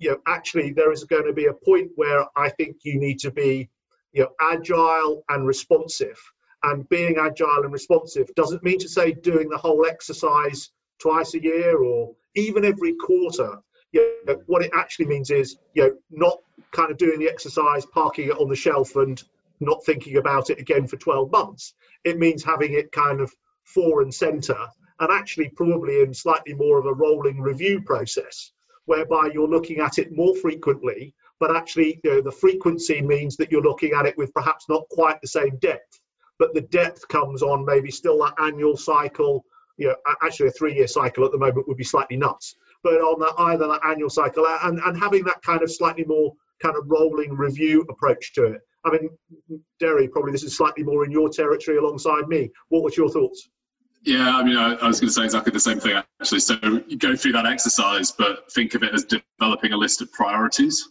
[0.00, 3.18] You know actually there is going to be a point where i think you need
[3.20, 3.68] to be
[4.12, 6.18] you know agile and responsive.
[6.64, 10.70] And being agile and responsive doesn't mean to say doing the whole exercise
[11.00, 13.58] twice a year or even every quarter.
[13.92, 16.38] You know, what it actually means is you know not
[16.72, 19.22] kind of doing the exercise, parking it on the shelf, and
[19.60, 21.74] not thinking about it again for 12 months.
[22.04, 24.66] It means having it kind of fore and centre,
[25.00, 28.52] and actually probably in slightly more of a rolling review process,
[28.86, 31.14] whereby you're looking at it more frequently.
[31.40, 34.88] But actually, you know, the frequency means that you're looking at it with perhaps not
[34.90, 36.00] quite the same depth,
[36.38, 39.44] but the depth comes on maybe still that annual cycle.
[39.76, 43.18] You know, actually, a three-year cycle at the moment would be slightly nuts but on
[43.18, 46.32] the, either that annual cycle and, and having that kind of slightly more
[46.62, 48.60] kind of rolling review approach to it.
[48.84, 49.10] I mean,
[49.80, 52.50] Derry, probably this is slightly more in your territory alongside me.
[52.68, 53.48] What was your thoughts?
[54.04, 56.40] Yeah, I mean, I, I was going to say exactly the same thing actually.
[56.40, 56.56] So
[56.86, 60.88] you go through that exercise, but think of it as developing a list of priorities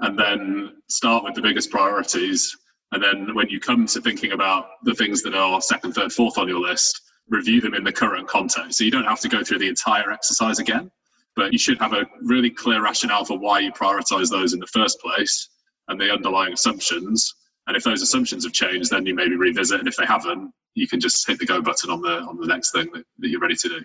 [0.00, 2.56] and then start with the biggest priorities.
[2.92, 6.38] And then when you come to thinking about the things that are second, third, fourth
[6.38, 8.78] on your list, review them in the current context.
[8.78, 10.90] So you don't have to go through the entire exercise again,
[11.36, 14.66] but you should have a really clear rationale for why you prioritize those in the
[14.66, 15.48] first place
[15.88, 17.34] and the underlying assumptions.
[17.66, 19.78] And if those assumptions have changed, then you maybe revisit.
[19.78, 22.46] And if they haven't, you can just hit the go button on the on the
[22.46, 23.80] next thing that, that you're ready to do.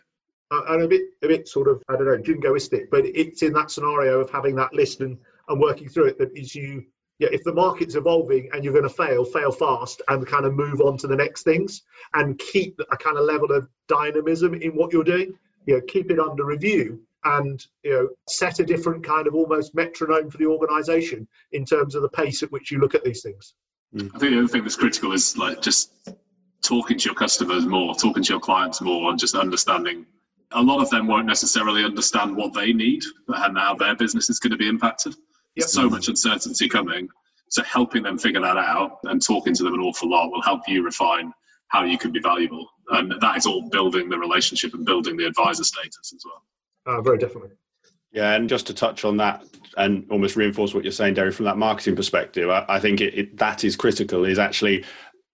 [0.52, 3.54] Uh, and a bit, a bit sort of, I don't know, jingoistic, but it's in
[3.54, 5.16] that scenario of having that list and,
[5.48, 6.84] and working through it that is you,
[7.20, 10.56] yeah, if the market's evolving and you're going to fail, fail fast and kind of
[10.56, 11.84] move on to the next things
[12.16, 15.38] and keep a kind of level of dynamism in what you're doing.
[15.68, 19.76] You know, keep it under review and you know set a different kind of almost
[19.76, 23.22] metronome for the organization in terms of the pace at which you look at these
[23.22, 23.54] things.
[23.94, 24.10] Mm.
[24.16, 26.10] I think the other thing that's critical is like just
[26.62, 30.06] talking to your customers more talking to your clients more and just understanding.
[30.54, 34.40] A lot of them won't necessarily understand what they need and how their business is
[34.40, 35.16] going to be impacted.
[35.56, 35.68] Yep.
[35.68, 37.10] so much uncertainty coming.
[37.50, 40.62] So helping them figure that out and talking to them an awful lot will help
[40.68, 41.34] you refine
[41.68, 42.68] how you can be valuable.
[42.92, 46.44] And that is all building the relationship and building the advisor status as well
[46.90, 47.52] uh, very definitely.
[48.12, 49.44] Yeah, and just to touch on that
[49.78, 53.14] and almost reinforce what you're saying, Derry, from that marketing perspective, I, I think it,
[53.14, 54.26] it, that is critical.
[54.26, 54.84] Is actually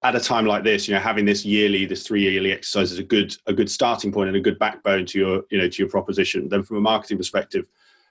[0.03, 2.99] at a time like this, you know, having this yearly, this three yearly exercise is
[2.99, 5.77] a good a good starting point and a good backbone to your you know to
[5.81, 6.49] your proposition.
[6.49, 7.65] Then from a marketing perspective,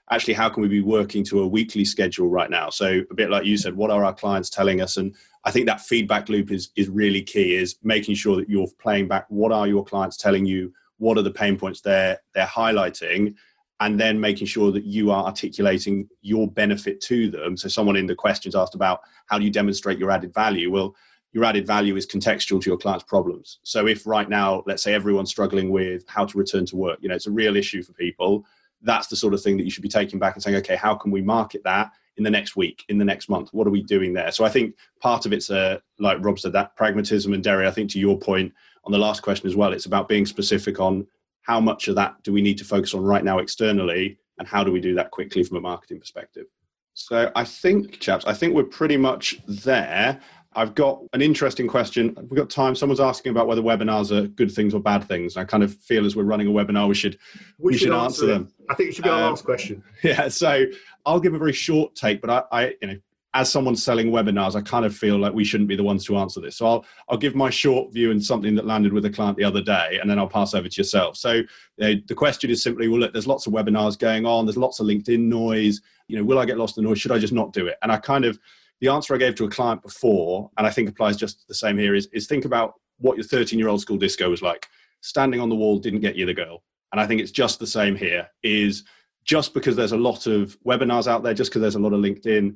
[0.09, 2.71] actually, how can we be working to a weekly schedule right now?
[2.71, 4.97] So a bit like you said, what are our clients telling us?
[4.97, 7.55] And I think that feedback loop is is really key.
[7.55, 11.23] Is making sure that you're playing back what are your clients telling you what are
[11.23, 13.35] the pain points they're they're highlighting
[13.81, 17.57] and then making sure that you are articulating your benefit to them.
[17.57, 20.71] So someone in the questions asked about how do you demonstrate your added value?
[20.71, 20.95] Well
[21.33, 23.59] your added value is contextual to your client's problems.
[23.63, 27.09] So if right now let's say everyone's struggling with how to return to work you
[27.09, 28.45] know it's a real issue for people
[28.81, 30.95] that's the sort of thing that you should be taking back and saying okay how
[30.95, 33.49] can we market that in the next week in the next month?
[33.51, 34.31] What are we doing there?
[34.31, 37.33] So i think part of it's uh, like rob said that pragmatism.
[37.33, 38.53] And derry i think to your point
[38.85, 41.07] on the last question as well, it's about being specific on
[41.41, 44.63] how much of that do we need to focus on right now externally and how
[44.63, 46.45] do we do that quickly from a marketing perspective.
[46.93, 50.19] So I think, chaps, I think we're pretty much there.
[50.53, 52.15] I've got an interesting question.
[52.29, 52.75] We've got time.
[52.75, 55.35] Someone's asking about whether webinars are good things or bad things.
[55.35, 57.17] I kind of feel as we're running a webinar, we should
[57.59, 58.53] we, we should, answer, answer them.
[58.69, 59.83] I think it should be our um, last question.
[60.03, 60.29] Yeah.
[60.29, 60.65] So
[61.05, 62.95] I'll give a very short take, but I, I, you know,
[63.35, 66.17] as someone selling webinars, I kind of feel like we shouldn't be the ones to
[66.17, 66.55] answer this.
[66.57, 69.43] So I'll I'll give my short view and something that landed with a client the
[69.43, 71.17] other day, and then I'll pass over to yourself.
[71.17, 71.41] So
[71.77, 74.45] the question is simply, well, look, there's lots of webinars going on.
[74.45, 75.81] There's lots of LinkedIn noise.
[76.07, 77.01] You know, will I get lost in the noise?
[77.01, 77.77] Should I just not do it?
[77.83, 78.39] And I kind of
[78.79, 81.77] the answer I gave to a client before, and I think applies just the same
[81.77, 84.67] here, is is think about what your 13 year old school disco was like.
[85.01, 86.63] Standing on the wall didn't get you the girl,
[86.93, 88.29] and I think it's just the same here.
[88.43, 88.85] Is
[89.25, 91.99] just because there's a lot of webinars out there, just because there's a lot of
[91.99, 92.55] LinkedIn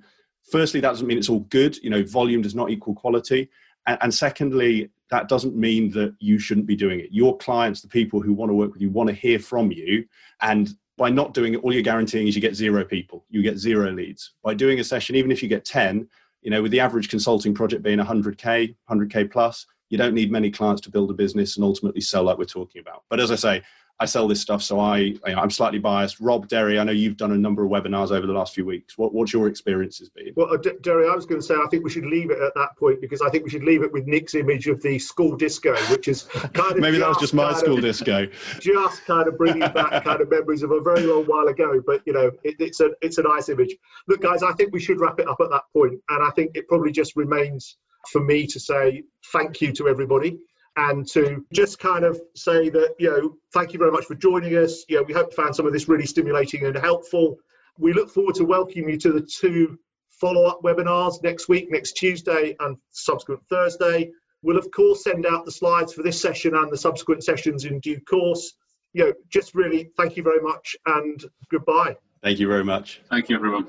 [0.51, 1.77] firstly, that doesn't mean it's all good.
[1.77, 3.49] You know, volume does not equal quality.
[3.87, 7.07] And, and, secondly, that doesn't mean that you shouldn't be doing it.
[7.11, 10.05] Your clients, the people who want to work with you, want to hear from you.
[10.41, 13.57] And by not doing it, all you're guaranteeing is you get zero people, you get
[13.57, 14.33] zero leads.
[14.43, 16.07] By doing a session, even if you get 10,
[16.41, 20.51] you know, with the average consulting project being 100K, 100K plus, you don't need many
[20.51, 23.03] clients to build a business and ultimately sell like we're talking about.
[23.09, 23.63] But as I say,
[24.01, 26.21] I sell this stuff, so I you know, I'm slightly biased.
[26.21, 28.97] Rob Derry, I know you've done a number of webinars over the last few weeks.
[28.97, 30.31] What, what's your experiences been?
[30.37, 32.39] Well, uh, D- Derry, I was going to say I think we should leave it
[32.41, 34.97] at that point because I think we should leave it with Nick's image of the
[34.99, 36.23] school disco, which is
[36.53, 38.25] kind of maybe that was just my school of, disco,
[38.61, 41.81] just kind of bringing back kind of memories of a very long while ago.
[41.85, 43.75] But you know, it, it's a it's a nice image.
[44.07, 46.51] Look, guys, I think we should wrap it up at that point, and I think
[46.55, 47.75] it probably just remains
[48.13, 50.37] for me to say thank you to everybody
[50.79, 54.55] and to just kind of say that, you know, thank you very much for joining
[54.55, 54.85] us.
[54.87, 57.35] You know, we hope you found some of this really stimulating and helpful.
[57.77, 59.77] We look forward to welcoming you to the two
[60.09, 64.11] follow up webinars next week, next Tuesday and subsequent Thursday.
[64.41, 67.79] We'll, of course, send out the slides for this session and the subsequent sessions in
[67.79, 68.53] due course.
[68.93, 71.97] You know, just really thank you very much and goodbye.
[72.23, 73.01] Thank you very much.
[73.09, 73.67] Thank you, everyone.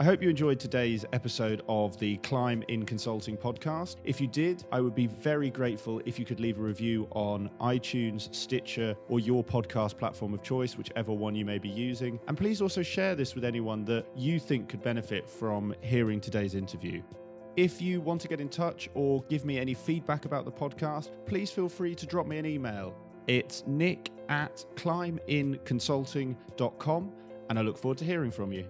[0.00, 3.96] I hope you enjoyed today's episode of the Climb in Consulting podcast.
[4.02, 7.50] If you did, I would be very grateful if you could leave a review on
[7.60, 12.18] iTunes, Stitcher, or your podcast platform of choice, whichever one you may be using.
[12.28, 16.54] And please also share this with anyone that you think could benefit from hearing today's
[16.54, 17.02] interview.
[17.58, 21.10] If you want to get in touch or give me any feedback about the podcast,
[21.26, 22.96] please feel free to drop me an email.
[23.26, 27.12] It's nick at climbinconsulting.com,
[27.50, 28.64] and I look forward to hearing from you.